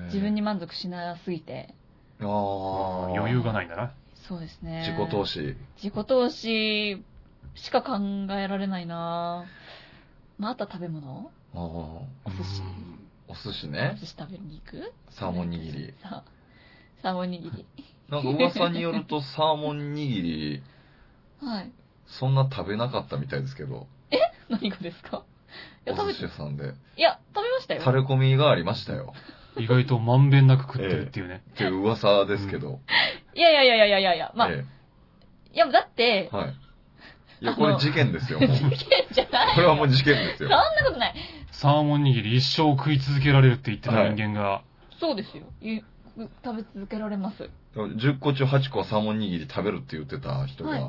[0.05, 1.73] 自分に満足しなすぎて。
[2.21, 2.27] ああ。
[3.17, 3.93] 余裕がないんだな。
[4.27, 4.86] そうですね。
[4.88, 5.25] 自己投。
[5.25, 5.55] 資。
[5.77, 7.03] 自己投資
[7.55, 7.97] しか考
[8.32, 9.45] えられないな
[10.38, 11.32] まあ、あとは食べ物？
[11.53, 11.59] ああ。
[11.59, 13.97] お寿司うんお寿司おね。
[13.99, 14.93] 寿司食べに行く？
[15.09, 15.93] サーモン握り。
[16.01, 16.23] さ
[17.01, 17.65] サーモン握り。
[18.09, 20.63] なんか噂によるとサーモン握り、
[21.41, 21.71] はい。
[22.07, 23.88] そんな食べなかったみたいですけど、
[24.49, 25.23] 何がですか？
[25.88, 26.73] いや、お寿食べて、司屋さんで。
[26.97, 27.82] いや、食べましたよ。
[27.82, 29.13] 垂れ込みがありましたよ。
[29.58, 31.43] 意外とまんべんなく食ってるっていうね。
[31.54, 32.80] っていう噂ですけど。
[33.34, 34.66] い やいやいやいやいやいやいや、まあ、え
[35.54, 36.56] いや、だってえ、はい。
[37.41, 38.39] いや、これ事件ですよ。
[38.39, 39.56] もう事件じゃない。
[39.56, 40.58] これはもう事件ですよそん。
[40.58, 41.16] なことない。
[41.52, 44.62] サーモン握り一生食い続けられるって言ってた人間が、
[44.99, 45.43] そうですよ。
[45.62, 45.82] い
[46.43, 47.49] 食べ続けられます。
[47.76, 50.82] 10個中8個はサーモン握り食べるって言ってた人が、はい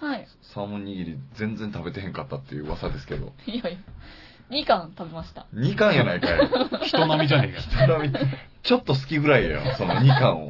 [0.00, 0.26] はい。
[0.54, 3.32] サーモン握り全然食べてへんかったっていう噂ですけど。
[3.46, 3.78] いやいや。
[4.50, 5.46] 2貫食べました。
[5.54, 6.38] 2貫やないかい。
[6.88, 7.62] 人並みじゃねえか。
[7.62, 8.14] ちなみに
[8.62, 10.48] ちょっと好きぐらいやよ、 その2貫を。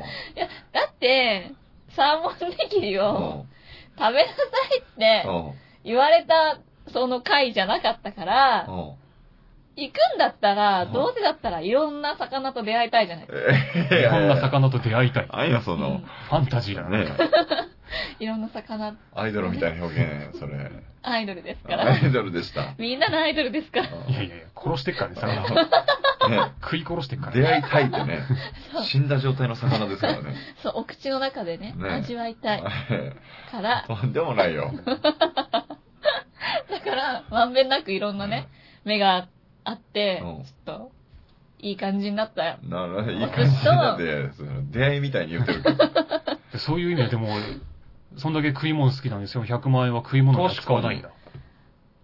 [0.72, 1.52] だって、
[1.90, 3.48] サーモン握りうをん
[3.98, 4.34] 食べなさ
[4.74, 5.52] いってうん
[5.84, 6.58] 言われた
[6.92, 8.90] その回じゃなかったから、うん
[9.76, 13.96] 行くんだったら、うんどうせだったらいろんな魚と出会いたいじゃないですか。
[13.96, 15.26] えこんな魚と出会いたい。
[15.30, 17.10] あんや、そのうん、ファンタジーだねね。
[18.18, 20.70] いろんな魚、アイドルみたいな表現、それ。
[21.02, 21.92] アイドルですから。
[21.92, 22.74] アイドルでした。
[22.78, 23.86] みんなのアイドルですから。
[23.86, 25.54] いやいやいや、殺してっからね、魚。
[26.28, 27.32] ね、食い殺してっから。
[27.32, 28.20] 出会いたいってね、
[28.82, 30.34] 死んだ状態の魚ですからね。
[30.62, 32.72] そう、お口の中でね、ね味わいたいか
[33.62, 34.72] ら、とんでもないよ。
[34.84, 34.92] だ
[36.80, 38.48] から、まんべんなくいろんなね、
[38.84, 39.28] 目が
[39.64, 40.92] あって、うんちょっと、
[41.60, 42.58] いい感じになったよ。
[42.62, 45.90] なるいい感じなんで、その出会いみたいに言ってるけど。
[46.58, 47.28] そういう意味ででも、
[48.16, 49.44] そんだけ食い物好きなんですよ。
[49.44, 51.08] 100万円は食い物には使わないんだ。
[51.08, 51.14] だ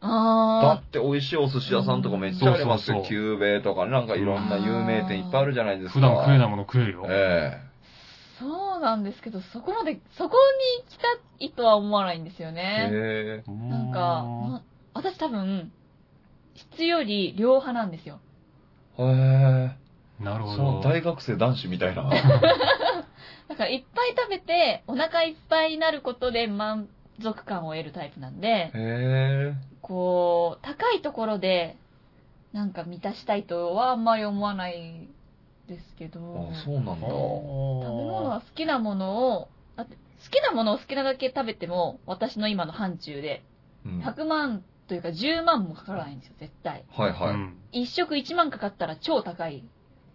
[0.09, 2.97] あって美味しいお寿司屋さんとかめっちゃありますよ。
[2.97, 6.01] そうそうそうキューベイとか、なんかいろんな有名店いっぱいあるじゃないですか。
[6.01, 7.07] 普段食えないもの食えるよ。
[7.09, 10.37] えー、そうなんですけど、そこまで、そこ
[10.79, 11.05] に行きた
[11.45, 12.91] いとは思わないんですよえね。
[12.93, 14.63] へえなんか、ま
[14.95, 15.73] 私多分、
[16.55, 18.21] 質より量派なんですよ。
[18.99, 19.77] へえ
[20.23, 20.81] なるほど。
[20.81, 22.11] 大学生男子みたいな。
[23.49, 26.89] だからいっぱい食べて、お腹いっぱいになることで満
[27.23, 28.73] 足感を得るタイプなんで、
[29.83, 31.77] こう、高いところで、
[32.53, 35.09] なんか満たしたいとはあんまり思わない
[35.69, 36.93] ですけど、あ、そうなんだ。
[36.95, 43.43] 食べ物は好きなものを、だって好きなものを好きなだけ食べても、私の今の範疇で、
[43.85, 46.85] うん100万というか10万もかからないんですよ、絶対。
[46.91, 47.35] はいはい。
[47.35, 49.63] うん一食1万かかったら超高い。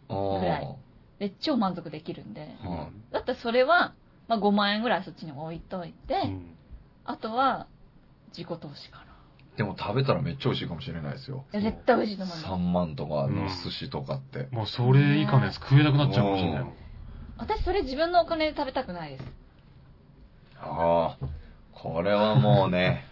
[0.09, 0.15] ぐ
[0.45, 0.75] らい
[1.22, 2.57] で、超満足できるんで。
[2.63, 3.93] はだったらそれは、
[4.28, 6.57] まあ5万円ぐらいそっちに置いといて、うん
[7.03, 7.67] あとは、
[8.30, 9.03] 自己投資かな。
[9.55, 11.45] いでも食べたらめっちゃ美味しいかもしれないですよ。
[11.51, 12.47] いや、絶対美味しいと思います。
[12.47, 14.47] 3万とかうんの寿司とかって。
[14.51, 16.74] もうそれ以下のやつ食えなくなっちゃうかもしれないもん。
[17.38, 19.24] 私それ自分のお金で食べたくないです。
[20.59, 21.26] ああ、
[21.74, 23.05] これはもうね、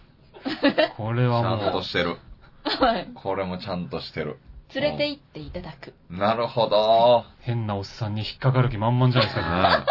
[0.96, 2.16] これちゃんはもう、としてる。
[2.64, 3.08] はい。
[3.14, 4.38] これもちゃんとしてる。
[4.74, 5.94] 連れて行っていただく。
[6.10, 7.24] なるほど。
[7.40, 9.86] 変なおっさんに引っかかる気満々じゃないですか。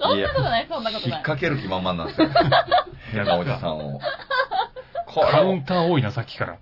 [0.00, 1.22] そんなことない、そんなこと引っない。
[1.22, 2.28] 掛ける気満々なんですよ。
[3.12, 4.00] 変なおじさんを。
[5.30, 6.58] カウンター多いな、さっきから。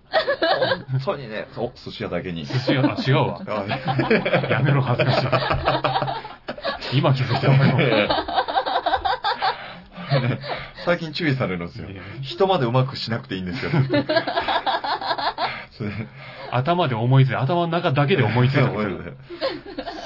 [0.90, 2.46] 本当にね、お、寿司屋だけに。
[2.46, 3.40] 寿司屋、あ、違うわ。
[3.46, 3.66] あ
[4.50, 5.12] やめろ、恥ずか
[6.80, 6.98] しい。
[6.98, 7.54] 今気づいたよ。
[10.84, 12.02] 最近注意されるんですよいや。
[12.22, 13.72] 人までうまくしなくていいんですよ。
[15.76, 15.90] そ れ
[16.50, 18.70] 頭で思いついて、頭の中だけで思いついた。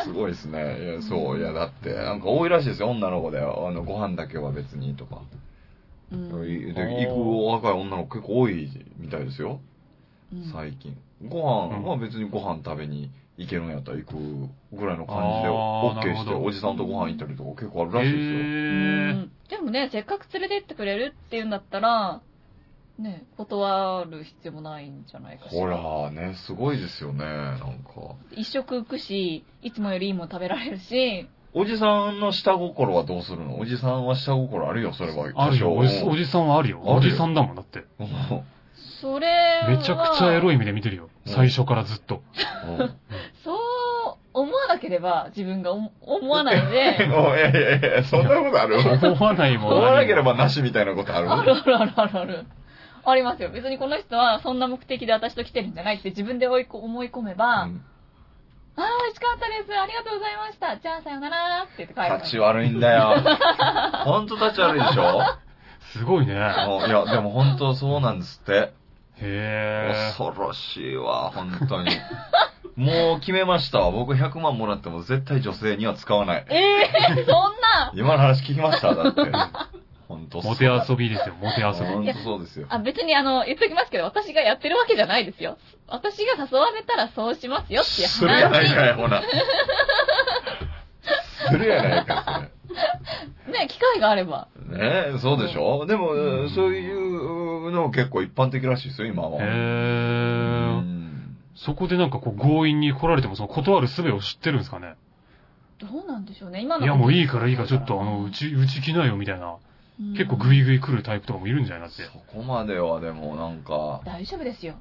[0.05, 0.83] すごいですね。
[0.83, 3.39] いや、そう、いや、だって、なんか多いらしいですよ、女の子で。
[3.39, 5.23] あの、ご飯だけは別にとか。
[6.13, 8.69] うんいで行く若い女の子結構多い
[8.99, 9.61] みたいですよ、
[10.33, 10.97] うん最近。
[11.29, 14.17] ご飯は別にご飯食べに行けるんやったら行く
[14.73, 19.59] ぐらいの感じで、OK して、おじさんとご飯行ったりとか結構あるらしいですよ。
[19.59, 22.21] でもね、せっかく連れてってくれるっていうんだったら、
[23.01, 25.61] ね、断る必要もないんじゃないかしら。
[25.79, 27.67] ほら、ね、すごいですよね、なんか。
[28.33, 33.59] 一食浮くし、いつもよりいいもの食べられるし、おじさんの下心はどうするの？
[33.59, 35.33] おじさんは下心あるよ、それは。
[35.35, 35.75] あるよ。
[35.75, 36.81] おじおじさんはあるよ。
[36.85, 37.85] おじさんだもん、だって。
[37.99, 38.09] うん
[39.01, 39.27] それ
[39.65, 40.55] は、めちゃくちゃエロい。
[40.55, 41.09] い目で見てるよ。
[41.27, 42.23] うん最初からずっと。
[42.67, 42.95] う ん
[43.43, 43.57] そう
[44.33, 48.79] 思わなければ自分が思思わないで、 いやいやいや、そんなことある？
[48.79, 49.73] 思わないもん。
[49.73, 51.31] 思わなければなしみたいなことある？
[51.33, 52.47] あるあるあるある
[53.05, 53.51] ありますよ。
[53.51, 57.85] 別にこの人はそんな目的で私と来てるんじゃないって自分で追いこ思い込めば、うん
[58.77, 59.79] ああ、美味しかったです。
[59.79, 60.77] ありがとうございました。
[60.81, 62.17] じゃあさよならって言って帰る。
[62.19, 63.21] 立ち悪いんだよ。
[64.05, 65.21] ほんと立ち悪いでしょ？
[65.93, 66.35] すごいね。
[66.35, 68.73] いや、でも本当そうなんですって。
[69.21, 71.91] へ恐ろしいわ、本当に。
[72.77, 73.91] もう決めましたわ。
[73.91, 76.47] 僕100万もらっても絶対女性には使わない。
[76.49, 78.95] ええー、そんな今の話聞きました？
[78.95, 79.21] だって。
[80.11, 80.45] 本当ー。
[80.45, 82.13] モテ遊びですよ、モテ遊本び。
[82.13, 82.67] 当そうですよ。
[82.69, 85.57] あ、別にあの、言っときますけど、私がやってるわけじゃないですよ。
[85.87, 88.97] 私が誘われたらそうしますよっていうするやないかい、話。
[88.97, 89.23] ほな。
[91.49, 92.49] するやないか、
[93.47, 94.49] ね、機会があれば。
[94.69, 94.79] ね
[95.15, 95.87] え、そうでしょ？
[95.87, 99.43] でも、うんそういうの結構一般的らしいですよ、今は。
[99.43, 100.81] へうー。
[100.81, 104.95] んそこでなんかこう強引に来られてもその断る術を知ってるんですかね？
[105.79, 106.85] どうなんでしょうね、今の。
[106.85, 109.57] いやもういいからいいからちょっとあの、うち、うち来なよみたいな。
[110.01, 112.05] うん結構グイグイ来るタイプとかもいるんじゃないだって。
[112.05, 114.75] そこまではでもなんか、大丈夫ですよ。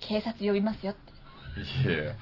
[0.00, 1.88] 警察呼びますよって。
[1.88, 2.14] いや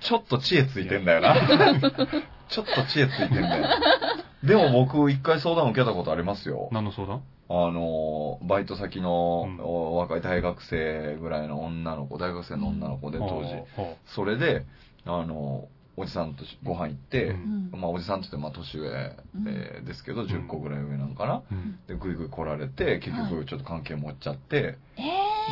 [0.00, 1.36] ちょっと知恵ついてんだよな。
[2.48, 3.68] ちょっと知恵ついてんだよ。
[4.42, 6.68] でも僕一回相談受けたことありますよ。
[6.72, 7.22] 何の相談？
[7.52, 13.54] あの、バイト先のうんお若い大学生ぐらいの女の子、大学生の女の子で当時。
[13.76, 14.64] ほそれで、
[15.04, 21.34] あの、おじさんとご飯行ってう、うんまあおじさんって言ってまあ年上、うんえーですけど、10個ぐらい上なんかな。
[21.36, 25.02] ううんで、ぐいぐい来られて、結は局ちょっと関係持っちゃって、え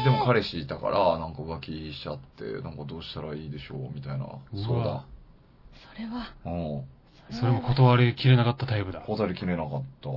[0.01, 4.27] ー、でも彼氏いたから、なんか浮気しちゃって、なんかどうしたらいいでしょうみたいな。
[4.67, 5.05] そうだ。
[5.95, 6.85] それは、うん。
[7.31, 9.01] それも断りきれなかったタイプだ。
[9.01, 10.09] 断りきれなかった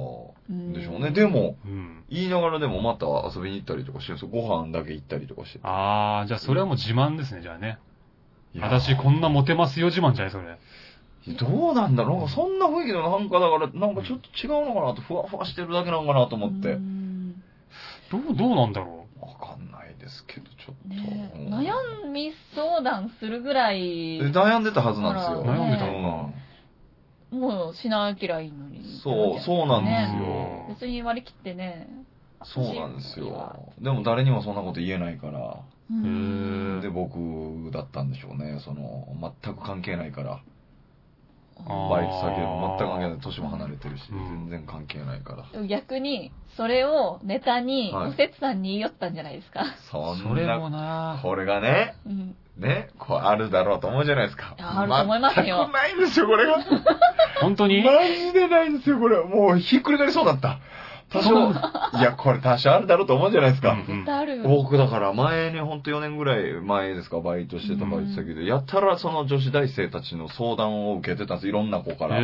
[0.50, 1.12] うんでしょうね。
[1.12, 2.04] でも、うん。
[2.10, 3.06] 言いながらでもまた
[3.36, 4.42] 遊びに行ったりとかしてるんですよ。
[4.42, 5.60] ご飯だけ行ったりとかして。
[5.64, 7.80] あー、じゃあそれはもう自慢ですね、じゃあね。
[8.60, 10.58] 私こんなモテますよ自慢じゃないそれ。
[11.36, 12.18] どうなんだろう？
[12.18, 16.78] なんかそんな雰囲気のなんかだから、なんかちょっと違うのかなと、ふわふわしてるだけなのかなと思ってう。
[16.80, 17.34] ん
[18.12, 20.89] どう、どうなんだろわかんないですけど、ちょっと。
[20.89, 25.43] ねえうん悩み相談するぐらい、で悩んでたはずなんですよ。
[25.45, 26.34] 悩んでたうんの
[27.32, 28.84] もうしなきゃいいのに。
[29.04, 30.76] そう、そうなんですねよ。
[30.76, 31.88] 別に割り切ってね。
[32.43, 33.72] そうなんですよ。
[33.80, 35.60] でも誰にもそんなこと言えないから。
[36.82, 38.60] で、僕だったんでしょうね。
[38.64, 39.08] その、
[39.44, 40.39] 全く関係ないから。
[41.68, 43.20] バイト先でも全く関係ない。
[43.20, 45.68] 年も離れてるし、うん全然関係ないから。
[45.68, 49.66] 逆に、それをネタに、はいおせつさんに言い寄ったんじゃないですか。
[49.92, 52.36] そそれもんな、なこれがね、うん。
[52.58, 54.56] ね、こうあるだろうと思うじゃないですか。
[54.58, 56.58] あると思いますよ全くないんですよ、これが。
[57.42, 57.84] 本当に？
[57.84, 59.24] マジでないんですよ、これ。
[59.24, 60.60] もうひっくり返りそうだった。
[61.12, 61.51] 多少、
[61.99, 63.74] いや、これ多少あるだろうと思うじゃないですか。
[63.74, 64.43] うん絶対あるよ。
[64.43, 72.22] 僕だから前にほんと4年ぐらい前ですか、バイトしてたバイト先で、やったらその女子大生たちの相談を受けてたんです、いろんな子から。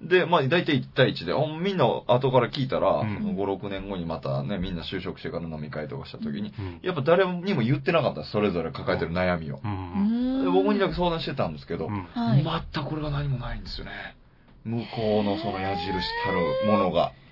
[0.00, 9.56] で、まあ大体1対1で、ほんみんな後から聞いたら、うんその5、6年後にまたね、みんな就職してから飲み会とかした時に、うんやっぱ誰にも言ってなかったですそれぞれ抱えてる悩みを。
[9.56, 9.60] う。
[9.64, 12.42] うんんで僕にだけ相談してたんですけど、うんはい。
[12.72, 13.92] 全くこれが何もないんですよね。
[14.64, 15.86] 向こうのその矢印
[16.24, 17.06] たるものが。
[17.06, 17.25] ほ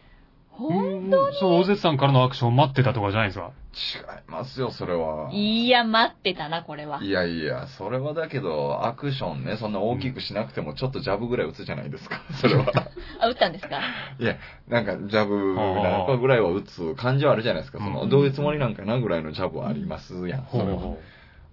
[0.61, 3.51] うんんそう、大絶さんからのアクション待ってたとかじゃないですか？
[3.75, 5.29] 違いますよ、それは。
[5.33, 7.03] いや、待ってたな、これは。
[7.03, 12.67] いやいや、それはだけど、アクションね、そんな大きくしなくても、ちょっとジャブぐらい打つじゃないですか、それは。
[13.21, 13.81] あ、打ったんですか？
[14.21, 14.37] いや、
[14.69, 17.79] なんか、ジャブなんかぐらいは打つ感じはあるじゃないですか。
[17.79, 20.43] その、うんどういうつもりなんかなぐらいのジャブはありますやん。
[20.43, 20.79] ほうそれは。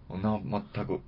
[0.10, 1.02] ほな、全く、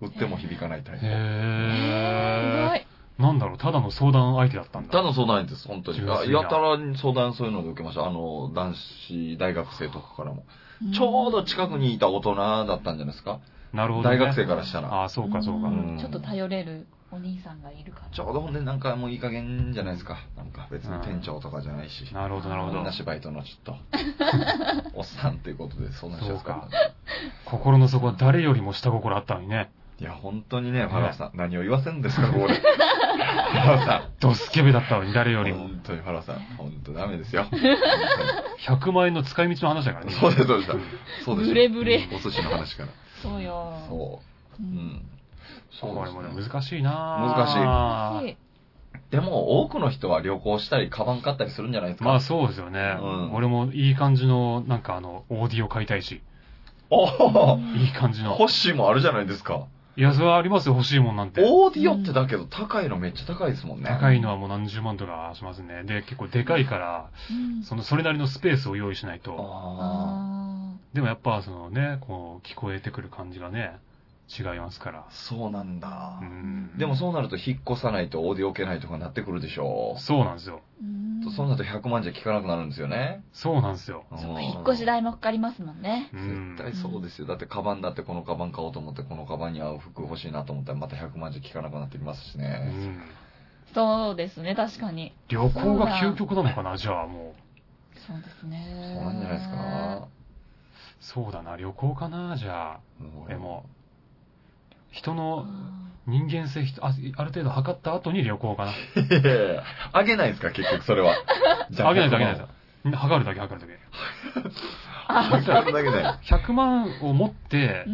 [0.00, 1.00] 打っても響かないタイう。
[1.00, 1.06] プ。
[1.06, 2.48] えー、へー。
[2.48, 2.86] 意外。
[3.18, 4.90] なんだろう、ただの相談相手だったんだ。
[4.92, 5.98] ただ相談です、本当に。
[5.98, 8.06] あ純粋なやたら相談そういうので受けました。
[8.06, 10.44] あの、男子大学生とかからも。
[10.88, 13.40] んちょうど近くにいた大人だったんじゃないですか？
[13.72, 14.16] なるほど、ね。
[14.16, 14.88] 大学生からしたら。
[14.92, 15.68] ああ、そうか、そうか。
[15.68, 18.06] んちょっと頼れるお兄さんがいるから。
[18.12, 20.18] ちょうどほんでなんかもういい加減じゃないですか。
[20.36, 22.04] なんか別に店長とかじゃないし。
[22.14, 22.90] なるほど、なるほど同。
[22.90, 23.76] じバイトのちょっと、
[24.94, 26.68] おっさんっていうことで相談しやすか
[27.46, 29.70] 心の底は誰よりも下心あったのにね。
[30.00, 32.54] いや、本当にね、ファラオさん、何を言わせんですか、ここで。
[32.54, 35.44] ファラオさドスケベだったのに、誰よん。
[35.44, 35.58] りも。
[35.60, 37.46] 本当にファラオさん、本当ダメですよ。
[38.66, 40.12] 100万円の使い道の話だからね。
[40.12, 40.70] そうです、そうです。
[41.24, 41.48] そうです。
[41.48, 42.88] ブレブレお寿司の話から。
[43.22, 43.72] そうよ。
[43.88, 44.20] そ
[44.60, 44.62] う。
[44.62, 45.02] ううんん。
[45.80, 48.36] そうこれもね、難しいな難しいぁ難しい
[49.10, 52.04] でも、多くの人は旅行したり、カバン買ったりするんじゃないですか？
[52.04, 52.96] まあそうですよね。
[53.00, 56.20] うん俺もいい感じの、なんかあの、オーディオ買いたいし。
[56.90, 58.34] おおいい感じの。
[58.34, 59.66] ホッシーもあるじゃないですか。
[59.98, 61.42] いや、それはありますよ、欲しいもんなんて。
[61.44, 63.90] オーディオってだけど、高いのめっちゃ高いですもんね。
[63.90, 65.82] 高いのはもう何十万とかしますね。
[65.82, 69.34] で、結構でかいから、うんその、それなりのスペースを用意しないと。
[69.36, 73.76] ああでもやっぱ、そのね、こう、聞こえてくる感じがね、
[74.28, 75.10] 違いますからあ、。
[75.10, 76.24] そうなんだう。
[76.24, 76.78] ん。
[76.78, 80.60] でもそうなると引っ越さないとオーディオ置けないとかなってくるでしょそうなんですよ。
[80.82, 83.24] ーうんそうなると100万じゃ効かなくなるんですよね。
[83.32, 84.04] そうなんですよ。
[84.16, 86.10] そ引っ越し代もかかりますもんね。
[86.12, 87.26] うん絶対そうですよ。
[87.26, 92.46] だってカバンだってこのカバン買おうと思ってこのカバンに合う服欲しいなと思ったらまた100万じゃ効かなくなってきますしうね。
[92.46, 93.02] ん。
[93.74, 95.12] そうですね、確かに。
[95.28, 97.98] 旅行が究極なのかな、じゃあもう。
[98.06, 98.94] そうですね。
[98.94, 100.08] そうなんじゃないですか。
[101.00, 102.80] そうだな、旅行かな、じゃあ。
[103.00, 103.66] うん俺も。
[104.98, 105.46] 人あの
[106.06, 108.72] 人間性あ、ある程度測った後に旅行かな。
[109.92, 111.14] あげないんですか結局それは。
[111.70, 112.96] じあげないとあげない100と。
[112.96, 113.78] 測るだけ測るだけ。
[115.08, 116.04] 万 測るだけで。
[116.34, 117.86] 100万を持って。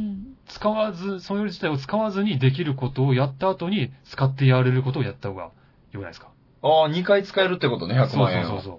[0.46, 5.50] 使わず、それ自体を使わずにできることをやった後に使ってやれることをやった方がよ
[5.92, 6.28] くないですか？
[6.62, 8.44] ああ、2回使えるってことね、100そう万円を。
[8.44, 8.72] そうそうそ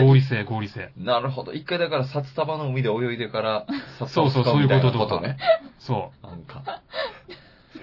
[0.00, 0.04] う。
[0.06, 0.90] 合理性、合理性。
[0.96, 1.52] なるほど。
[1.52, 3.66] 一回だから札束の海で泳いでから、
[3.98, 5.36] 札そうそう束を使みたいなそういうこととかね。
[5.78, 6.80] そなんか。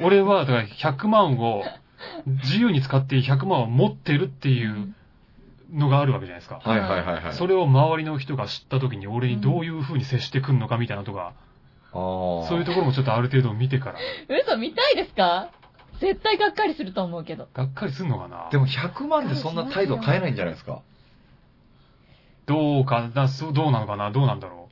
[0.01, 0.05] う。
[0.05, 1.63] 俺は、だから100万を、
[2.25, 4.93] 自由に使っていい100万を持ってるっていう
[5.71, 6.59] のがあるわけじゃないですか。
[6.63, 7.33] はいはいはいはい。
[7.33, 11.33] それを周りの人が知った時に俺にどういう風に接してくんのかみたいなとか、
[11.93, 13.99] あーそういうところもちょっとある程度見てから、
[14.29, 15.51] 嘘見たいですか？
[15.99, 17.47] 絶対がっかりすると思うけど。
[17.53, 18.49] がっかりすんのかな？
[18.51, 20.81] でも100万でそんな態度変えないんじゃないですか？
[22.47, 24.69] どうかな、そうどうなのかな、どうなんだろ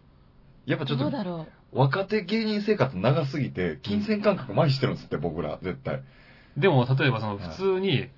[0.66, 5.96] やっぱちょっとどうだろ若手芸人生活長すぎて、金銭感覚麻痺してるんですって、僕ら、絶対。
[5.96, 6.04] う。
[6.58, 8.10] でも、例えばその、はい普通に、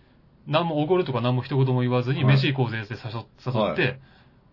[0.47, 2.99] 何もおごるとか何も一言も言わずに、はい飯行こうぜって誘
[3.45, 3.99] 誘はって、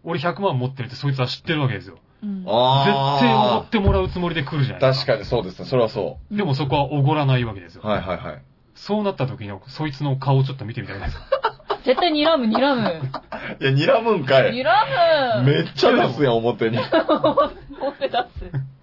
[0.04, 1.98] 俺100万持ってるってそいつは知ってるわけですよ。
[2.22, 2.26] う。
[2.26, 2.42] うん。
[2.42, 4.80] 絶対おごあってもらうつもりで来るじゃあ。
[4.80, 5.12] ないですか。
[5.12, 7.82] 確かにそうですね、それはそでもそこはおごらないわけですよ。
[7.84, 7.86] う。
[7.86, 8.42] はいはいはい。
[8.74, 11.16] そうなった時の、そいつの顔をちょっと見てみたいです。
[11.84, 13.00] 絶対睨む、睨む。
[13.60, 14.52] いや、睨むんかい。
[14.52, 15.52] 睨む。
[15.52, 16.76] めっちゃ出すやん、表に。
[17.80, 18.77] 持ってたっす。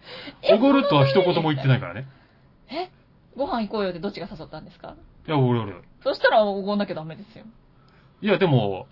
[0.54, 2.08] おごるとは一言も言ってないからね。
[2.70, 2.90] え
[3.38, 4.96] ご飯行こうよってどっちが誘ったんですか？
[5.28, 5.74] いや、俺俺。
[6.04, 7.46] そしたらおごんなきゃダメですよ。
[8.22, 8.88] いや、でも、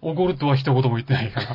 [0.00, 1.46] おごるとは一言も言ってないから。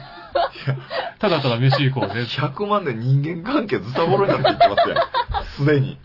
[1.19, 2.21] ただただ飯行こうぜ。
[2.23, 5.45] 100万で人間関係ずさぼろになっていってますやん。
[5.57, 5.97] すでに。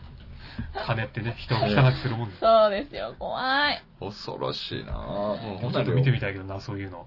[0.86, 2.40] 金ってね、人を汚くするもんです。
[2.40, 3.82] そうですよ、怖い。
[4.00, 4.96] 恐ろしいなぁ。
[5.60, 7.06] もうちょっと見てみたいけどな、そういうの。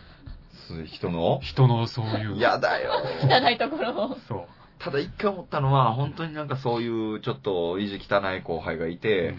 [0.68, 1.40] す人の？
[1.42, 2.36] 人のそういう。
[2.36, 2.92] 嫌だよ。
[3.22, 4.18] 汚いところを。
[4.28, 4.46] そう。
[4.84, 9.34] ただ一回思ったのは、本当になんかそういうちょっと意地汚い後輩がいて、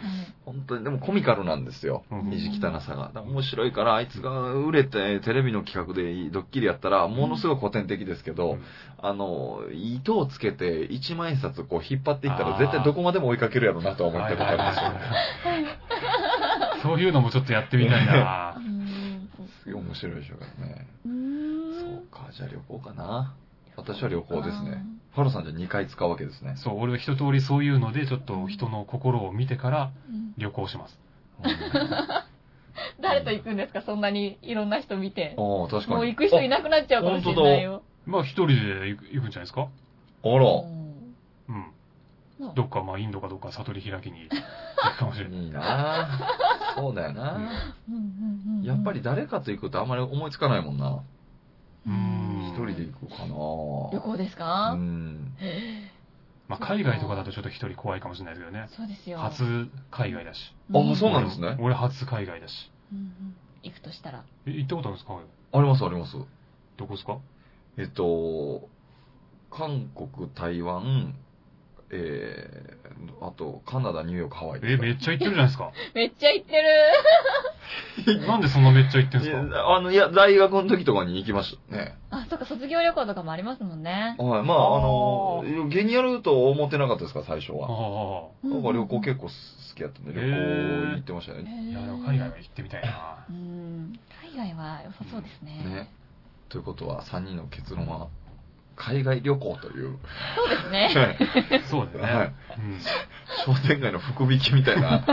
[0.46, 2.06] 本当にでもコミカルなんですよ。
[2.12, 3.12] うん意地汚さが。
[3.22, 8.64] 面白いから、あいつが売れてテレビの企画でドッキリやったら、ものすごい古典的ですけど、うん
[9.06, 15.00] あの、糸をつけて1万円札こう引っ張っていったら絶対どこまでも追いかけるやろうなとは思ったことありますよね。
[16.84, 18.62] そういうのもちょっとやってみたいなう。
[18.62, 19.30] ん。
[19.62, 20.88] すげえ面白いでしょうからね。
[21.04, 21.10] そ
[21.98, 23.36] うか、じゃあ旅行かな。
[23.76, 24.93] 私は旅行ですね。
[25.16, 26.56] ファロさんじゃ2回使うわけですね。
[26.58, 31.00] そう、俺は一通りそういうので、ちょっと人の心を見てからうん旅行します。
[33.02, 33.82] 誰と行くんですか？
[33.82, 35.36] そんなにいろんな人見て。
[35.38, 35.96] ああ、確かに。
[35.98, 37.84] もう行く人いなくなっちゃうかもしれないよ。
[38.06, 38.54] まあ一人で
[38.90, 39.68] 行く行くんじゃないですか？
[40.24, 40.34] あら。
[40.36, 40.96] うん。
[41.50, 45.44] うんどっか、まあインドかどっか悟り開きに行くかもしれない。
[45.44, 46.08] いいな
[46.76, 51.04] そうだよなうんうんうんやっぱり誰かと行くとあんまり思いつかないもんな。
[51.86, 53.34] 一人で行くかな
[53.92, 55.36] 旅行ですうかん。
[56.48, 58.68] まあ海外とかだとちょっと一人怖いかもしれないですけどね。
[58.76, 59.18] そうですよ。
[59.20, 59.44] 初
[59.92, 60.38] 海外だし。
[60.70, 62.72] うんあそうなんですね俺俺初海外だし。
[62.92, 64.26] うんうん行くとしたら？
[64.46, 65.18] え、行ったことあるんですか？
[65.54, 66.18] ありますあります。
[66.78, 67.18] どこですか？
[67.78, 68.68] えっと、
[69.50, 71.16] 韓国、台湾、
[71.96, 74.84] えー、あと、カナダ、ニューヨーク、ハワイえ、か。
[74.84, 75.72] めっちゃ行ってるじゃないですか。
[75.94, 76.62] めっちゃ行って
[78.06, 79.44] る なんでそんなめっちゃ行ってんすかや
[79.76, 81.96] あの、いや、大学の時とかに行きましたね。
[82.10, 84.16] あ、そっか、卒業旅行とかもありますもんね。
[84.18, 84.44] はい。
[84.44, 87.68] まあ、あの、芸人やると思ってなかったですか、最初は。
[87.70, 88.48] ああ。
[88.48, 89.32] なんか旅行結構好
[89.76, 91.70] きやったんで、旅行行ってましたね。
[91.70, 93.26] いや、でも海外は行ってみたいな。
[93.30, 94.00] うん。
[94.34, 95.64] 海外は良さそうですね。
[95.64, 95.90] ね。
[96.50, 98.08] ということは、3人の結論は、
[98.76, 99.98] 海外旅行という、
[100.36, 101.62] そうですね。
[101.70, 102.36] そうだよはいね。
[102.58, 102.80] うん。
[103.46, 105.06] 商店街の福引きみたいな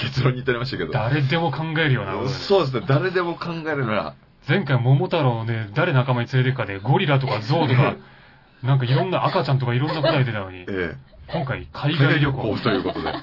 [0.00, 0.92] 結論に至りましたけど。
[0.92, 2.28] 誰でも考えるような。
[2.28, 4.14] そうですね、誰でも考えるなら、
[4.48, 7.96] 前回桃太郎ね、誰仲間に連れてくかで、ゴリラとかゾウとか、
[8.62, 12.58] なんかいろんな赤ちゃんとかいろんな答え出たのにえ、え今回海海外旅行行。
[12.62, 13.20] ということで、はい。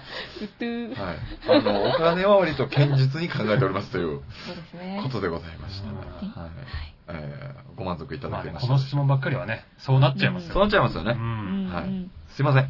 [1.50, 5.00] あの、お金は割と堅実に考えておりますというそうですね。
[5.04, 5.90] ことでございました。
[5.90, 6.52] うんはい。
[7.10, 10.54] えーご満足いただけましたこの質問ばっかりはね、そうなっちゃいますょうか。
[10.56, 10.66] そうよ。
[10.66, 11.12] なっちゃいますよね。
[11.18, 11.66] うん。
[11.68, 12.70] うんはいうんすいません。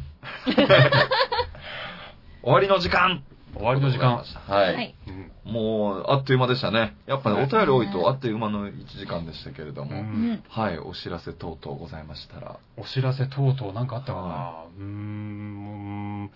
[2.42, 3.22] 終わりの時間
[3.54, 4.16] 終わりの時間。
[4.16, 4.24] は。
[4.46, 5.10] はいい。
[5.10, 5.52] うん。
[5.52, 6.96] もう、あっという間でしたね。
[7.06, 9.92] やっぱね、お便り多いねとあっという間の1時間でしたけれどうも。
[9.92, 10.44] うんん。
[10.48, 12.56] はい、お知らせ等々ございましたら。
[12.76, 16.30] お知らせ等々なんかあったかなはうーん。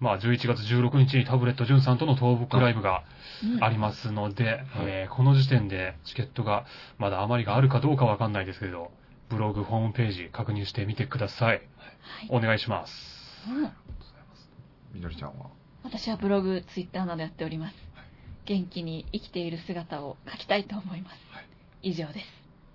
[0.00, 3.04] まあ、11月16日にタブレットジュンさんとの東北ライブが
[3.60, 6.66] ありますので、えーこの時点でチケットが
[6.98, 8.90] まだ余りがあるかどうかわかんないですけど、
[9.30, 11.48] ブログ、ホームページ確認してみてください。
[11.48, 11.62] はい
[12.28, 12.92] お願いします。
[13.48, 13.72] うん
[14.92, 15.46] みのりちゃんは？
[15.84, 17.74] 私はブログ、ツイッターなどやっております。
[18.46, 21.12] 元気に生きている姿を書きたいと思います。
[21.30, 21.44] はい
[21.86, 22.18] 以上です。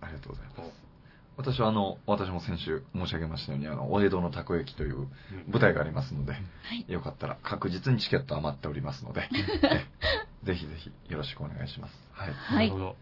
[0.02, 0.90] ありがとうございます。
[1.36, 5.08] 私はあの、私も先週申し上げましたように、あの、お江戸のたこ焼きという
[5.48, 6.40] 舞台がありますので、は
[6.78, 6.86] い。
[6.88, 9.28] よかったら確実にチケット余っておりますので、
[9.66, 9.86] え
[10.46, 11.94] ぜひぜひよろしくお願いします。
[12.12, 12.34] はい。
[12.34, 12.96] はいなるほど。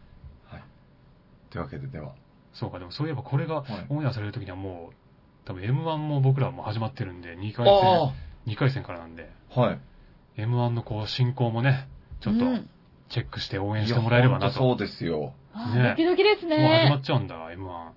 [1.50, 2.14] というわけで、では、
[2.54, 4.96] そうか、でもそういえばこれがはいオンエアされる時にはもう、
[5.46, 8.14] 多分 M1 も僕らも始まってるんで、2回戦、あ
[8.46, 9.80] 2回戦からなんで、あはい。
[10.38, 11.88] M1 のこう進行もね、
[12.22, 12.70] ちょっとうん
[13.10, 14.58] チェックして応援してもらえればなと。
[14.58, 15.34] そうですよ。
[15.54, 17.00] あねドキドキですもう始まね。
[17.02, 17.92] っちゃうんだ、M1。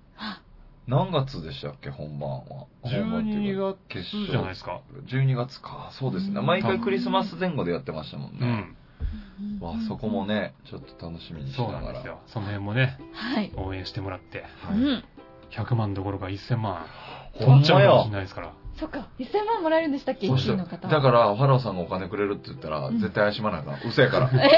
[0.87, 2.65] 何月でしたっけ、本番は。
[2.81, 4.81] 本番っていうか12月じゃないですか。
[5.07, 5.89] 12月か。
[5.99, 6.39] そうですね。
[6.39, 8.37] うん毎回クリスマス前後でやってましたもんね。
[8.41, 9.59] うん。
[9.59, 11.85] わそこもね、ちょっと楽しみにしそうながら。
[11.85, 12.19] なんですよ。
[12.27, 13.51] その辺もね、はい。
[13.57, 14.77] 応援してもらって、はい。
[14.77, 15.03] うん。
[15.51, 16.85] 100万どころか1000万、
[17.33, 18.11] ほんちゃうかもしやれ。
[18.11, 18.53] ないですから。
[18.81, 20.27] そっか、1000万もらえるんでしたっけ？
[20.27, 20.87] そ ?1 した位の方。
[20.87, 23.77] だから、ファラオさんがお金くれるって言ったら、うん絶対怪しまないから。
[23.87, 24.29] 嘘やから。
[24.43, 24.49] え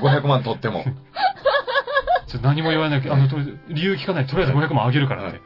[0.00, 0.82] ？500万取っても。
[2.42, 4.26] 何も言わないけど、あの、とりあえず理由聞かない。
[4.26, 5.40] とりあえず500万あげるからって。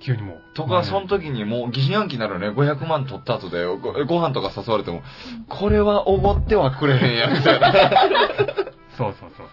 [0.00, 0.42] 急にもう。
[0.54, 2.48] とか、その時にもう疑心暗鬼になるよね。
[2.50, 5.02] 500万取った後でごご飯とか誘われても、
[5.48, 7.72] これはおごってはくれへんや、みたいな。
[9.00, 9.46] そうそうそう。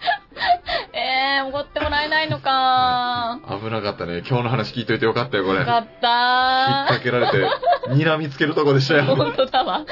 [0.93, 4.23] えー、おごってもらえないのか危なかったね。
[4.27, 5.59] 今日の話聞いといてよかったよ、これ。
[5.59, 6.07] 引っよかった
[6.87, 7.49] 掛けられて、
[7.87, 9.03] �ர みつけるとこでしたよ。
[9.03, 9.85] ね本当だわ。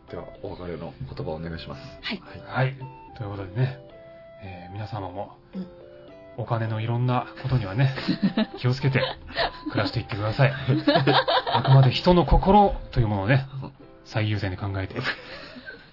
[0.09, 1.99] では、お別れの言葉をお願いします。
[2.01, 2.21] はい。
[2.45, 2.75] はい。
[3.17, 3.79] ということでね、
[4.43, 5.67] えー皆様もうん、
[6.37, 7.93] お金のいろんなことにはね、
[8.57, 9.01] 気をつけて
[9.71, 10.53] 暮らしていってください。
[11.53, 13.45] あくまで人の心というものをね、
[14.05, 14.95] 最優先に考えて、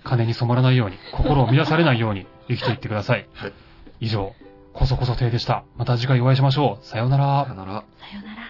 [0.05, 3.27] 金に染まらないように、心を乱されないように生きていってください。
[3.35, 3.53] はい
[4.01, 4.35] 以上、
[4.75, 5.65] こそこそ亭でした。
[5.77, 6.85] また次回お会いしましょう。
[6.85, 7.55] さようならさよ。
[7.57, 7.73] なら。
[7.73, 8.46] さようなら。